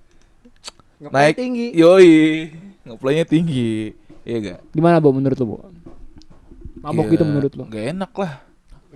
Naik 0.98 1.38
tinggi. 1.38 1.74
Yoi. 1.74 2.50
Ngeplaynya 2.86 3.24
tinggi. 3.26 3.94
Iya 4.26 4.36
gak? 4.54 4.58
Gimana, 4.74 4.98
Bo 4.98 5.14
menurut 5.14 5.38
lu, 5.38 5.46
Bo? 5.46 5.58
Mabok 6.78 7.06
Ya, 7.06 7.10
gitu 7.14 7.24
menurut 7.26 7.52
lu? 7.54 7.64
Gak 7.70 7.86
enak 7.94 8.12
lah. 8.14 8.32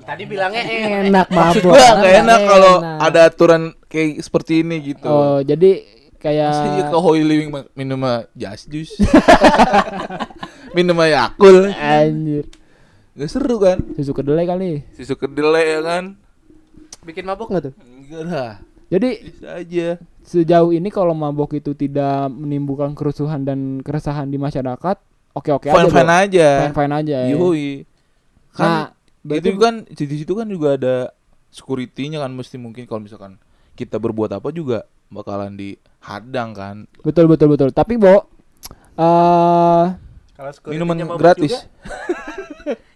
Tadi 0.03 0.23
bilangnya 0.27 0.63
Enak 1.07 1.29
Maksud 1.31 1.63
mabok. 1.63 1.79
gua 1.79 1.89
gak 2.03 2.15
enak 2.27 2.41
kalau 2.49 2.75
ada 2.99 3.21
aturan 3.31 3.63
kayak 3.87 4.19
seperti 4.19 4.67
ini 4.67 4.77
gitu. 4.95 5.07
Oh, 5.07 5.39
jadi 5.43 5.83
kayak 6.19 6.51
Masa 6.55 6.67
iya 6.79 6.85
ke 6.91 6.99
Holy 6.99 7.23
Living 7.23 7.51
minum 7.75 8.03
jas 8.35 8.67
jus. 8.67 8.99
minum 10.77 10.99
Yakul. 10.99 11.71
anjir. 11.75 12.47
Gak 13.13 13.29
seru 13.29 13.57
kan? 13.61 13.79
Susu 13.93 14.13
kedelai 14.17 14.49
kali. 14.49 14.85
Susu 14.97 15.15
kedelai 15.21 15.79
ya 15.79 15.81
kan? 15.85 16.05
bikin 17.03 17.27
mabok 17.27 17.51
nggak 17.51 17.63
tuh? 17.71 17.75
Enggak 17.83 18.23
lah. 18.31 18.53
Jadi 18.93 19.11
Bisa 19.27 19.49
aja. 19.59 19.89
sejauh 20.23 20.71
ini 20.71 20.89
kalau 20.93 21.17
mabok 21.17 21.57
itu 21.59 21.75
tidak 21.75 22.31
menimbulkan 22.31 22.95
kerusuhan 22.95 23.43
dan 23.43 23.81
keresahan 23.83 24.31
di 24.31 24.39
masyarakat, 24.39 24.97
oke-oke 25.35 25.67
aja. 25.67 25.75
Fine 25.75 25.91
fine 25.91 26.13
Bo. 26.13 26.23
aja. 26.23 26.49
Fine-fine 26.69 26.95
aja 26.95 27.17
ya. 27.27 27.35
Yoi. 27.35 27.69
Kan 28.53 28.69
Nah, 29.23 29.37
itu 29.39 29.55
kan 29.59 29.75
di 29.87 30.17
situ 30.19 30.33
kan 30.35 30.47
juga 30.51 30.77
ada 30.77 30.97
security-nya 31.51 32.21
kan 32.21 32.31
mesti 32.35 32.59
mungkin 32.59 32.85
kalau 32.87 33.01
misalkan 33.03 33.39
kita 33.75 33.97
berbuat 33.97 34.35
apa 34.35 34.53
juga 34.53 34.85
bakalan 35.09 35.57
dihadang 35.57 36.53
kan. 36.53 36.77
Betul 37.01 37.27
betul 37.27 37.49
betul. 37.51 37.73
Tapi 37.75 37.97
Bo 37.97 38.29
eh 38.95 39.85
Kalau 40.37 40.53
Minuman 40.69 41.17
gratis. 41.19 41.55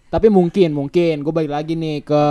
tapi 0.07 0.27
mungkin 0.27 0.71
mungkin 0.71 1.19
gue 1.19 1.33
balik 1.33 1.51
lagi 1.51 1.73
nih 1.73 1.99
ke 2.01 2.23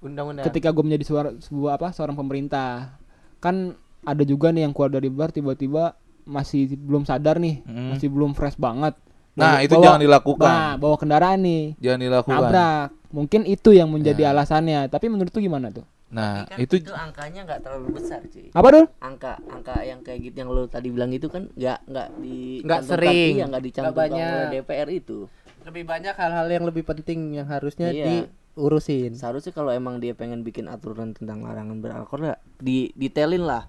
Undang-undang. 0.00 0.44
ketika 0.44 0.68
gue 0.68 0.82
menjadi 0.82 1.04
suara 1.04 1.28
sebuah 1.32 1.76
apa 1.76 1.88
seorang 1.90 2.14
pemerintah 2.14 2.98
kan 3.38 3.74
ada 4.02 4.22
juga 4.22 4.50
nih 4.50 4.62
yang 4.62 4.72
keluar 4.72 4.90
dari 4.90 5.06
bar 5.08 5.30
tiba-tiba 5.30 5.94
masih 6.24 6.66
belum 6.72 7.02
sadar 7.02 7.38
nih 7.38 7.62
Hmm. 7.62 7.92
masih 7.92 8.08
belum 8.08 8.32
fresh 8.32 8.56
banget 8.56 8.94
Nah, 9.34 9.60
Bawa- 9.60 9.62
itu 9.62 9.74
bawa- 9.74 9.84
jangan 9.84 10.00
dilakukan. 10.00 10.48
nah 10.48 10.72
bawa 10.74 10.96
kendaraan 10.96 11.38
nih 11.38 11.64
Jangan 11.78 12.00
dilakukan. 12.00 12.40
nabrak 12.40 12.88
mungkin 13.10 13.40
itu 13.44 13.70
yang 13.70 13.86
menjadi 13.86 14.22
Nah. 14.22 14.30
alasannya 14.32 14.80
tapi 14.88 15.06
menurut 15.06 15.28
tuh 15.28 15.40
gimana 15.40 15.68
tuh 15.68 15.84
Nah, 16.08 16.46
kan 16.46 16.56
itu 16.56 16.78
itu 16.78 16.88
angkanya 16.88 17.44
nggak 17.44 17.60
terlalu 17.60 17.88
besar 17.92 18.22
cuy 18.24 18.48
apa 18.48 18.68
dul 18.68 18.86
angka 18.96 19.36
angka 19.44 19.74
yang 19.82 20.00
kayak 20.00 20.18
gitu 20.24 20.36
yang 20.38 20.48
lo 20.48 20.64
tadi 20.64 20.88
bilang 20.88 21.10
itu 21.10 21.26
kan 21.26 21.50
nggak 21.50 21.78
nggak 21.84 22.08
di 22.16 22.62
Nggak 22.62 22.80
sering. 22.80 23.32
iya 23.32 23.44
nggak 23.44 23.62
dicantumkan 23.64 24.08
oleh 24.08 24.46
DPR 24.54 24.88
itu 24.88 25.18
Lebih 25.66 25.82
banyak 25.82 26.14
hal-hal 26.14 26.46
yang 26.46 26.64
lebih 26.64 26.86
penting 26.86 27.34
yang 27.34 27.50
harusnya 27.50 27.90
Iya. 27.90 28.30
diurusin. 28.54 29.18
seharusnya 29.18 29.50
kalau 29.50 29.74
emang 29.74 29.98
dia 29.98 30.14
pengen 30.14 30.40
bikin 30.40 30.70
aturan 30.70 31.12
tentang 31.12 31.42
larangan 31.42 31.82
beralkohol 31.82 32.30
ya 32.30 32.36
di 32.56 32.94
detailin 32.94 33.44
lah 33.44 33.66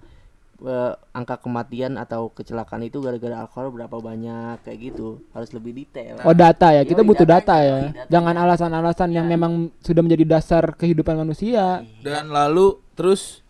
eh, 0.58 0.94
angka 1.12 1.38
kematian 1.38 1.94
atau 1.94 2.30
kecelakaan 2.32 2.82
itu 2.82 2.98
gara-gara 2.98 3.42
alkohol 3.42 3.70
berapa 3.70 3.98
banyak 3.98 4.62
kayak 4.62 4.78
gitu 4.90 5.20
harus 5.30 5.50
lebih 5.52 5.74
detail 5.76 6.18
oh 6.22 6.34
data 6.34 6.72
ya 6.72 6.82
kita 6.82 7.02
Yoi, 7.02 7.08
butuh 7.10 7.26
data 7.26 7.58
datanya, 7.58 7.66
ya 7.66 7.78
datanya. 7.92 8.04
jangan 8.10 8.34
alasan-alasan 8.42 9.08
yang 9.12 9.26
memang 9.26 9.52
sudah 9.82 10.02
menjadi 10.02 10.24
dasar 10.24 10.64
kehidupan 10.74 11.14
manusia 11.14 11.82
dan 12.00 12.30
lalu 12.30 12.78
terus 12.94 13.42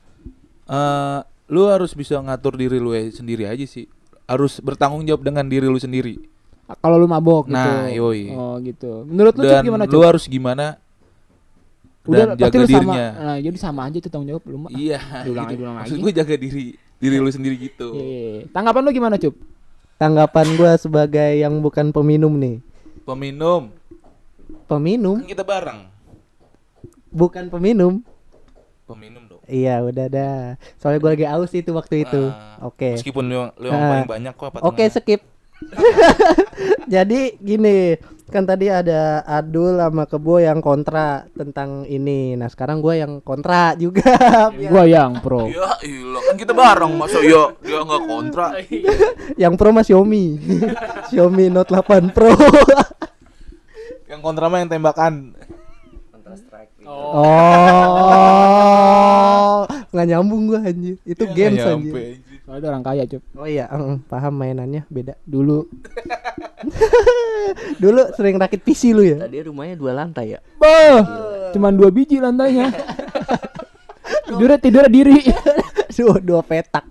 eh 0.69 1.21
lu 1.49 1.65
harus 1.65 1.97
bisa 1.97 2.21
ngatur 2.21 2.61
diri 2.61 2.77
lu 2.77 2.93
ya 2.93 3.09
sendiri 3.09 3.49
aja 3.49 3.65
sih. 3.65 3.89
Harus 4.29 4.61
bertanggung 4.61 5.01
jawab 5.09 5.25
dengan 5.25 5.49
diri 5.49 5.65
lu 5.65 5.81
sendiri. 5.81 6.21
Kalau 6.77 6.97
lu 6.97 7.07
mabok 7.07 7.47
gitu 7.47 7.57
Nah, 7.57 7.89
yoi. 7.89 8.29
oh 8.31 8.61
gitu 8.61 9.03
menurut 9.05 9.33
lu 9.33 9.43
Dan 9.43 9.63
gimana 9.63 9.85
lu 9.85 9.91
Cuk? 9.91 10.03
harus 10.05 10.25
gimana 10.25 10.67
udah 12.05 12.17
dan 12.19 12.29
pasti 12.31 12.41
jaga 12.43 12.57
lu 12.57 12.65
sama 12.65 12.73
dirinya. 12.75 13.07
nah 13.15 13.37
jadi 13.39 13.57
sama 13.59 13.81
aja 13.85 13.97
tuh 13.99 14.09
tanggung 14.09 14.29
jawab 14.31 14.43
lu 14.45 14.57
Iya. 14.71 14.99
Diulang 15.25 15.47
gitu. 15.47 15.57
diulang 15.59 15.77
Maksud 15.77 15.93
lagi. 15.93 16.03
gue 16.03 16.13
jaga 16.15 16.35
diri 16.37 16.65
diri 16.99 17.17
lu 17.17 17.29
sendiri 17.29 17.57
gitu. 17.57 17.89
Iya, 17.91 18.03
iya, 18.03 18.29
iya. 18.35 18.43
tanggapan 18.49 18.81
lu 18.81 18.91
gimana 18.91 19.17
cup 19.17 19.35
Tanggapan 19.95 20.47
gua 20.55 20.73
sebagai 20.75 21.31
yang 21.37 21.59
bukan 21.59 21.91
peminum 21.91 22.31
nih. 22.33 22.63
Peminum. 23.03 23.75
Peminum, 24.65 25.19
Kan 25.19 25.27
kita 25.27 25.43
bareng. 25.43 25.91
bukan 27.09 27.45
peminum. 27.49 27.99
Peminum 28.85 29.27
dong. 29.27 29.43
Iya, 29.45 29.83
udah 29.83 30.07
dah. 30.07 30.41
Soalnya 30.79 30.99
gua 30.99 31.11
lagi 31.13 31.27
aus 31.27 31.51
itu 31.51 31.71
waktu 31.71 32.07
itu. 32.07 32.23
Ah, 32.25 32.63
Oke. 32.65 32.95
Meskipun 32.95 33.27
lu, 33.27 33.51
lu 33.55 33.67
yang 33.67 33.75
Ah. 33.77 33.91
paling 33.93 34.09
banyak 34.09 34.33
kok 34.33 34.47
apa 34.47 34.59
Oke, 34.63 34.85
skip. 34.87 35.21
Jadi 36.95 37.37
gini, 37.43 37.99
kan 38.29 38.45
tadi 38.45 38.69
ada 38.69 39.25
Adul 39.25 39.81
sama 39.81 40.05
Kebo 40.05 40.37
yang 40.39 40.61
kontra 40.61 41.25
tentang 41.33 41.89
ini. 41.89 42.37
Nah, 42.37 42.49
sekarang 42.53 42.85
gua 42.85 42.95
yang 42.95 43.25
kontra 43.25 43.73
juga. 43.75 44.15
gua 44.73 44.85
yang 44.85 45.19
pro 45.25 45.49
Ya 45.49 45.81
ilah 45.83 46.23
kan 46.29 46.37
kita 46.37 46.53
bareng 46.53 46.93
masa 46.95 47.25
ya 47.25 47.57
dia 47.65 47.81
nggak 47.81 48.03
kontra. 48.05 48.47
yang 49.43 49.57
pro 49.57 49.73
mah 49.73 49.85
Xiaomi. 49.85 50.39
Xiaomi 51.11 51.49
Note 51.49 51.73
8 51.73 52.13
Pro. 52.15 52.33
yang 54.09 54.21
kontra 54.21 54.49
mah 54.53 54.61
yang 54.61 54.71
tembakan. 54.71 55.33
Counter 56.13 56.35
Strike 56.37 56.73
oh, 56.89 57.25
nggak 59.93 60.07
nyambung 60.09 60.53
gua 60.53 60.61
anjir. 60.65 60.97
Itu 61.05 61.25
Dia 61.33 61.49
games 61.49 61.65
anjir. 61.65 62.21
Soalnya 62.49 62.59
dia 62.59 62.69
orang 62.71 62.83
kaya 62.83 63.03
cup 63.05 63.21
Oh 63.37 63.45
iya, 63.45 63.69
eh, 63.69 64.01
paham 64.03 64.35
mainannya 64.35 64.83
beda. 64.89 65.15
dulu 65.23 65.69
Dulu 67.77 68.13
sering 68.13 68.37
rakit 68.37 68.61
PC 68.61 68.91
lu 68.91 69.05
ya? 69.05 69.17
tadi 69.21 69.41
rumahnya 69.41 69.75
dua 69.75 69.93
lantai 69.95 70.33
ya 70.33 70.39
Bah, 70.57 71.01
cuman 71.53 71.73
dua 71.75 71.89
biji 71.89 72.19
lantainya 72.19 72.69
tidurnya 74.27 74.59
tidurnya 74.59 74.91
diri 74.91 75.17
dua, 75.95 76.17
dua 76.19 76.41
petak. 76.41 76.85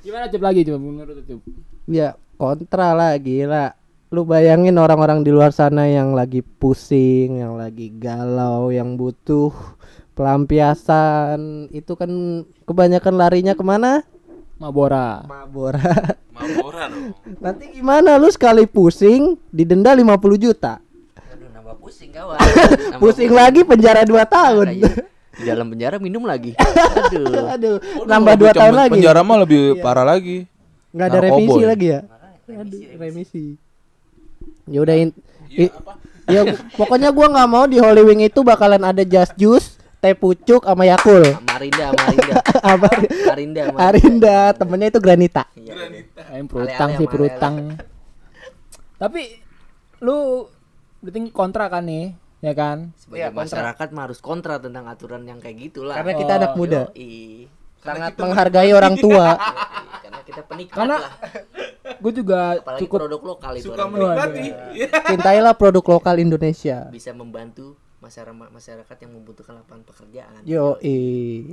gimana 0.00 0.26
cup 0.26 0.42
lagi 0.42 0.60
coba 0.62 0.78
menurut 0.78 1.12
lu, 1.12 1.22
cup 1.24 1.38
Ya 1.84 2.14
kontra 2.34 2.92
lah 2.92 3.12
gila. 3.16 3.72
Lu 4.10 4.22
bayangin 4.22 4.76
orang-orang 4.76 5.22
di 5.22 5.30
luar 5.30 5.50
sana 5.50 5.86
yang 5.86 6.12
lagi 6.12 6.42
pusing, 6.42 7.38
yang 7.38 7.56
lagi 7.56 7.88
galau, 7.90 8.68
yang 8.68 8.94
butuh 8.94 9.50
pelampiasan 10.12 11.66
itu 11.70 11.92
kan 11.94 12.10
kebanyakan 12.62 13.14
larinya 13.16 13.54
ke 13.54 13.62
mana? 13.62 14.02
Mabora 14.62 15.26
Mabora. 15.26 15.82
Mabora 16.30 16.82
dong. 16.86 17.10
Nanti 17.42 17.64
gimana 17.74 18.14
lu 18.14 18.30
sekali 18.30 18.62
pusing 18.64 19.34
didenda 19.50 19.90
50 19.90 20.06
juta. 20.38 20.78
aduh 21.18 21.48
nambah 21.50 21.74
pusing 21.82 22.14
kawan 22.14 22.38
Nambah 22.94 23.00
Pusing 23.02 23.32
lagi 23.34 23.60
penjara 23.66 24.06
2 24.06 24.14
tahun. 24.22 24.66
Iya. 24.78 24.92
di 25.32 25.48
dalam 25.48 25.66
penjara 25.72 25.96
minum 25.96 26.22
lagi 26.22 26.52
aduh 27.08 27.56
Aduh, 27.56 27.76
nambah 28.04 28.34
lebih 28.38 28.52
2 28.54 28.60
tahun 28.60 28.74
lagi. 28.76 28.92
Penjara 28.94 29.20
mah 29.24 29.38
lebih 29.42 29.62
parah 29.82 30.06
lagi. 30.06 30.46
Nggak 30.92 31.06
ada 31.08 31.18
Narkoboy. 31.18 31.40
remisi 31.42 31.62
lagi 31.66 31.86
ya? 31.88 32.00
Aduh, 32.52 32.80
remisi. 33.00 33.44
Ya 34.68 34.78
udah 34.78 34.94
Iya, 35.52 35.68
ya 36.28 36.40
pokoknya 36.78 37.10
gua 37.10 37.26
nggak 37.28 37.48
mau 37.50 37.64
di 37.66 37.76
Holy 37.76 38.04
Wing 38.04 38.22
itu 38.22 38.40
bakalan 38.40 38.80
ada 38.80 39.02
just 39.02 39.36
juice, 39.36 39.71
teh 40.02 40.12
pucuk 40.12 40.60
sama 40.60 40.82
Yakul. 40.82 41.22
Marinda 41.46 41.94
Marinda 41.94 42.34
Apa? 42.60 42.88
Marinda 43.30 43.62
Marinda. 43.70 43.86
Arinda, 43.86 44.38
temennya 44.52 44.88
itu 44.88 44.98
Granita. 44.98 45.46
Iya, 45.54 45.74
iya. 45.86 46.02
Ayam 46.28 46.46
perutang 46.46 46.90
sih 46.96 47.06
perutang 47.06 47.54
tapi 48.94 49.38
lu 49.98 50.46
berarti 50.98 51.18
kontra 51.28 51.66
kan 51.66 51.82
nih 51.82 52.14
ya 52.38 52.52
kan 52.52 52.90
sebagai 52.96 53.18
Iya, 53.18 53.28
kontra. 53.28 53.42
masyarakat 53.44 53.88
mah 53.88 54.02
harus 54.04 54.18
kontra 54.18 54.54
tentang 54.58 54.84
aturan 54.86 55.22
yang 55.22 55.38
kayak 55.38 55.58
gitulah 55.60 55.94
Karena 55.94 56.12
kita 56.16 56.32
Oh, 56.32 56.38
anak 56.40 56.52
muda, 56.54 56.80
Yoi. 56.88 57.46
sangat 57.78 58.12
menghargai 58.16 58.70
orang 58.70 58.94
tua. 58.96 59.28
Yoi, 59.32 59.42
karena 60.00 60.18
kita 60.22 60.42
penikmat 60.44 60.76
Karena 60.76 60.96
lah 60.98 61.12
gue 61.94 62.12
juga 62.12 62.38
apalagi 62.56 62.80
cukup 62.80 62.98
produk 63.00 63.20
lokal 63.24 63.52
itu 63.56 63.66
Suka 63.68 63.84
menikmati. 63.84 64.46
Iya. 64.72 64.88
Cintailah 65.04 65.54
produk 65.54 65.84
lokal 65.88 66.14
Indonesia. 66.16 66.78
bisa 66.88 67.10
membantu 67.12 67.74
masyarakat 68.02 68.50
masyarakat 68.50 68.96
yang 68.98 69.12
membutuhkan 69.14 69.54
lapangan 69.54 69.82
pekerjaan 69.86 70.42
Yo, 70.42 70.74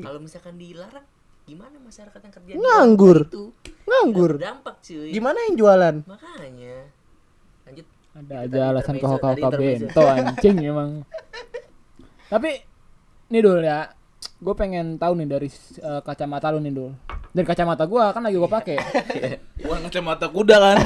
kalau 0.01 0.19
misalkan 0.19 0.57
dilarang 0.57 1.05
gimana 1.45 1.77
masyarakat 1.77 2.19
yang 2.19 2.33
kerja 2.33 2.51
Nganggur. 2.57 3.17
itu 3.25 3.43
nganggur. 3.85 4.31
dampak 4.37 4.75
cuy 4.81 5.09
Gimana 5.09 5.37
yang 5.45 5.55
jualan? 5.55 5.95
makanya 6.05 6.77
lanjut 7.65 7.85
ada 8.09 8.41
Tadi 8.41 8.49
aja 8.49 8.59
alasan 8.67 8.95
kau 8.97 9.15
kau 9.15 9.31
intermezzo. 9.31 9.85
bento 9.85 10.01
anjing 10.03 10.55
emang 10.65 10.89
tapi 12.27 12.49
nih 13.29 13.41
dul 13.41 13.61
ya. 13.61 13.89
Gue 14.37 14.53
pengen 14.53 14.95
tahu 14.95 15.17
nih 15.17 15.27
dari 15.27 15.49
eh, 15.79 16.01
kacamata 16.01 16.49
lu 16.49 16.59
nih 16.59 16.69
dul. 16.69 16.91
Dari 17.29 17.41
kacamata 17.41 17.85
gua 17.85 18.09
kan 18.09 18.21
lagi 18.21 18.37
gua 18.37 18.47
pakai. 18.47 18.77
Wah 19.65 19.77
kacamata 19.81 20.29
kuda 20.29 20.55
kan. 20.57 20.77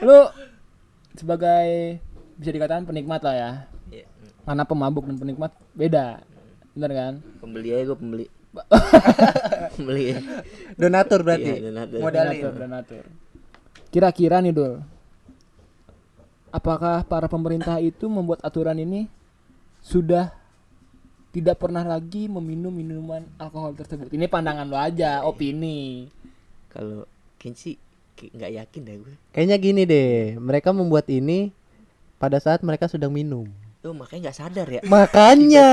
lu 0.00 0.16
sebagai 1.12 2.00
bisa 2.40 2.50
dikatakan 2.56 2.88
penikmat 2.88 3.20
lah 3.20 3.36
ya. 3.36 3.50
Iya, 3.92 4.06
mm. 4.08 4.48
Mana 4.48 4.64
pemabuk 4.64 5.04
dan 5.04 5.20
penikmat 5.20 5.52
beda. 5.76 6.24
Bener 6.72 6.90
kan? 6.96 7.14
pembeli 7.42 7.74
aja 7.76 7.92
gue 7.92 7.98
pembeli 7.98 8.26
pembeli 9.76 10.04
ya. 10.16 10.18
Donatur 10.80 11.20
berarti. 11.20 11.52
Iya, 11.52 11.62
donatur. 11.68 11.98
Modalin. 12.00 12.40
Donatur, 12.40 12.52
donatur. 12.56 13.04
Kira-kira 13.92 14.40
nih 14.40 14.54
dul. 14.56 14.72
Apakah 16.50 17.06
para 17.06 17.30
pemerintah 17.30 17.78
itu 17.78 18.10
membuat 18.10 18.42
aturan 18.42 18.74
ini 18.74 19.06
sudah 19.84 20.34
tidak 21.30 21.62
pernah 21.62 21.86
lagi 21.86 22.26
meminum 22.26 22.74
minuman 22.74 23.22
alkohol 23.38 23.70
tersebut? 23.78 24.10
Ini 24.10 24.26
pandangan 24.26 24.66
lo 24.66 24.74
aja, 24.74 25.22
opini. 25.22 26.10
kalau 26.70 27.06
kayak 27.38 28.30
nggak 28.30 28.52
yakin 28.62 28.80
dah 28.86 28.94
gue 28.94 29.14
Kayaknya 29.34 29.56
gini 29.58 29.82
deh, 29.86 30.18
mereka 30.42 30.74
membuat 30.74 31.06
ini 31.10 31.54
pada 32.20 32.36
saat 32.36 32.60
mereka 32.60 32.84
sedang 32.84 33.08
minum. 33.10 33.48
oh 33.80 33.96
makanya 33.96 34.28
nggak 34.28 34.36
sadar 34.38 34.68
ya 34.68 34.80
Makanya 34.84 35.68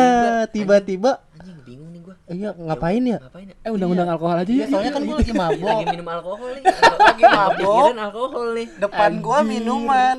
tiba-tiba 0.48 1.20
anjing 1.36 1.60
bingung 1.62 1.92
nih 1.92 2.00
gue 2.02 2.16
iya 2.32 2.56
ngapain 2.56 3.04
ya? 3.04 3.20
ngapain 3.20 3.46
ya 3.46 3.56
Eh 3.60 3.70
undang-undang 3.70 4.08
alkohol 4.08 4.38
aja 4.38 4.48
Iya, 4.48 4.64
yuk. 4.64 4.72
soalnya 4.72 4.92
kan 4.92 5.02
gue 5.04 5.18
lagi 5.18 5.34
mabok. 5.36 5.68
lagi 5.70 5.86
minum 5.92 6.08
alkohol 6.08 6.50
nih 6.50 6.64
Lagi 7.04 7.24
mabok. 7.28 7.84
alkohol 7.92 8.48
nih 8.56 8.68
Depan 8.78 9.12
gua 9.20 9.38
Anjir. 9.38 9.52
minuman. 9.54 10.18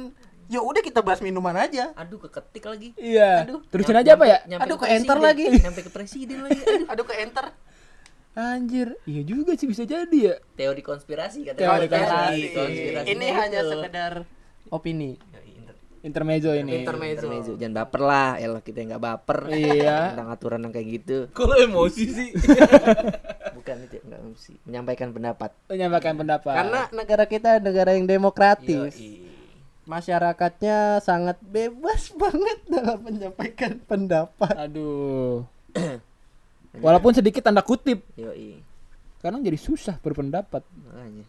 Ya 0.49 0.61
udah 0.61 0.81
kita 0.81 1.01
bahas 1.01 1.21
minuman 1.21 1.53
aja. 1.55 1.93
aduh 1.95 2.19
keketik 2.19 2.65
lagi 2.67 2.89
Iya. 2.95 3.45
Aduh. 3.45 3.61
Terusin 3.67 3.97
aja 3.97 4.11
apa 4.13 4.25
ya? 4.27 4.39
Aduh, 4.59 4.77
ke 4.77 4.85
ke 4.85 4.93
enter 4.95 5.17
lagi. 5.19 5.45
nyampe 5.59 5.81
ke 5.81 5.91
presiden 5.91 6.39
lagi 6.43 6.61
aduh 6.61 6.89
Aduh 6.89 7.05
ke 7.05 7.15
enter. 7.19 7.47
Anjir, 8.35 8.95
iya 9.03 9.25
juga 9.25 9.51
sih 9.53 9.65
bisa 9.65 9.83
jadi 9.83 10.07
ya. 10.15 10.35
teori 10.55 10.79
konspirasi 10.79 11.43
kata 11.43 11.57
Teori 11.57 11.85
konspirasi, 11.85 12.15
konspirasi. 12.15 12.55
konspirasi 12.55 13.09
Ini 13.11 13.27
hanya 13.35 13.61
sekedar 13.63 14.13
Opini. 14.69 15.17
Intermezzo 16.01 16.51
ini. 16.53 16.79
intermezzo. 16.79 17.27
Intermezzo. 17.27 17.53
jangan 17.55 17.75
baper 17.77 18.01
lah 18.01 18.31
elah 18.37 18.61
kita 18.61 18.87
nggak 18.87 19.03
baper 19.03 19.39
Iya. 19.51 19.97
tentang 20.15 20.29
aturan 20.31 20.61
yang 20.63 20.71
kayak 20.71 20.89
gitu 20.95 21.17
Kalau 21.33 21.55
emosi 21.55 22.05
sih. 22.07 22.29
bukan 23.59 23.77
itu 23.83 23.99
nggak 24.01 24.21
mesti 24.23 24.53
menyampaikan 24.63 25.09
pendapat 25.11 25.51
Menyampaikan 25.67 26.15
pendapat. 26.15 26.55
Karena 26.55 26.81
negara 26.93 27.25
kita 27.25 27.51
negara 27.59 27.91
yang 27.93 28.07
demokratis. 28.07 28.95
Yoi. 28.95 29.27
Masyarakatnya 29.85 31.01
sangat 31.01 31.41
bebas 31.41 32.13
banget 32.21 32.59
dalam 32.67 33.01
menyampaikan 33.01 33.81
pendapat. 33.81 34.53
aduh. 34.55 35.43
Walaupun 36.79 37.11
sedikit 37.11 37.41
tanda 37.41 37.59
kutip, 37.59 38.05
Yoi. 38.15 38.61
karena 39.19 39.41
jadi 39.41 39.57
susah 39.57 39.97
berpendapat. 39.97 40.63
makanya 40.85 41.25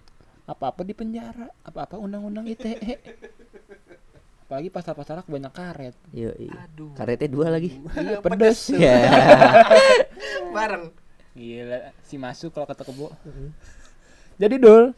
Apa-apa 0.46 0.82
di 0.82 0.92
penjara, 0.92 1.50
apa-apa 1.64 1.96
undang-undang 1.96 2.46
ITE. 2.46 3.00
Apalagi 4.50 4.74
pasal-pasal 4.74 5.22
banyak 5.29 5.53
karet. 5.53 5.94
Yoi. 6.10 6.50
karetnya 6.98 7.29
dua 7.29 7.53
lagi 7.53 7.70
Iya, 7.94 8.18
pedes. 8.18 8.74
ya 8.82 8.98
Bareng. 10.58 10.89
Gila, 11.38 11.94
si 12.01 12.18
masuk 12.18 12.58
kalau 12.58 12.65
kata 12.65 12.82
kebo. 12.82 13.13
Jadi 14.41 14.58
Dul. 14.58 14.98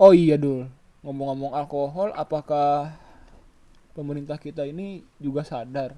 Oh 0.00 0.16
iya 0.16 0.40
Dul. 0.40 0.72
Ngomong-ngomong 1.04 1.52
alkohol, 1.52 2.16
apakah 2.16 2.96
pemerintah 3.92 4.40
kita 4.40 4.64
ini 4.64 5.04
juga 5.20 5.44
sadar 5.44 5.92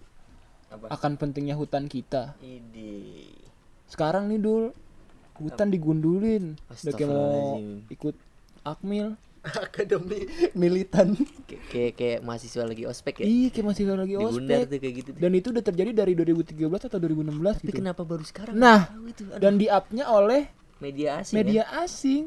Apa? 0.66 0.98
akan 0.98 1.14
pentingnya 1.22 1.54
hutan 1.54 1.86
kita? 1.86 2.34
Idi. 2.42 3.30
Sekarang 3.86 4.26
nih 4.26 4.42
Dul, 4.42 4.74
hutan 5.38 5.70
digundulin. 5.70 6.58
Udah 6.74 6.90
kayak 6.90 7.06
mau 7.06 7.54
ikut 7.86 8.18
akmil. 8.66 9.14
Akademi 9.56 10.26
militan. 10.52 11.14
Kayak 11.44 11.62
kayak 11.68 11.92
kayak 11.94 12.18
mahasiswa 12.20 12.62
lagi 12.62 12.82
ospek 12.82 13.14
ya 13.18 13.24
Iya, 13.24 13.48
kayak 13.50 13.66
masih 13.66 13.84
lagi 13.88 14.14
ospek. 14.16 14.60
tuh 14.66 14.78
kayak 14.78 14.94
gitu 14.96 15.10
tuh. 15.10 15.20
Dan 15.20 15.30
itu 15.32 15.48
udah 15.48 15.64
terjadi 15.64 15.90
dari 15.94 16.12
2013 16.12 16.56
atau 16.82 16.98
2016 16.98 17.30
tapi 17.56 17.64
gitu. 17.64 17.78
kenapa 17.78 18.02
baru 18.02 18.22
sekarang 18.22 18.54
Nah, 18.54 18.80
itu 19.04 19.22
Dan 19.36 19.56
di-up-nya 19.56 20.04
oleh 20.06 20.50
media 20.76 21.20
asing 21.20 21.36
media 21.36 21.62
ya? 21.62 21.82
asing. 21.82 22.22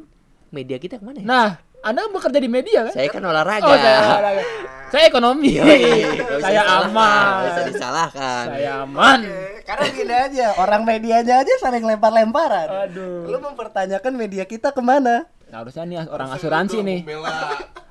media 0.50 0.78
kita 0.78 0.96
ke 0.96 1.04
mana 1.04 1.20
ya 1.20 1.26
Nah, 1.26 1.50
Anda 1.80 2.08
bekerja 2.08 2.38
di 2.38 2.50
media 2.50 2.80
kan? 2.86 2.94
saya 2.94 3.08
kan 3.08 3.22
olahraga 3.22 3.64
Oh, 3.64 3.72
saya 3.74 3.98
olahraga. 4.02 4.44
Saya 4.90 5.06
ekonomi. 5.06 5.54
Saya 6.42 6.66
disalahkan, 6.66 6.90
aman. 6.90 7.34
bisa 7.46 7.62
disalahkan 7.68 8.46
Saya 8.50 8.72
aman. 8.82 9.20
Karena 9.62 9.86
gini 9.88 10.16
aja, 10.16 10.46
orang 10.58 10.82
medianya 10.82 11.36
aja 11.38 11.54
saling 11.58 11.86
lempar-lemparan. 11.86 12.90
Aduh. 12.90 13.30
Lu 13.30 13.38
mempertanyakan 13.40 14.14
media 14.14 14.44
kita 14.44 14.74
ke 14.74 14.82
mana? 14.82 15.30
Nah, 15.50 15.58
harusnya 15.60 15.84
nih 15.84 15.98
orang 16.06 16.30
asuransi 16.32 16.78
nih. 16.80 17.00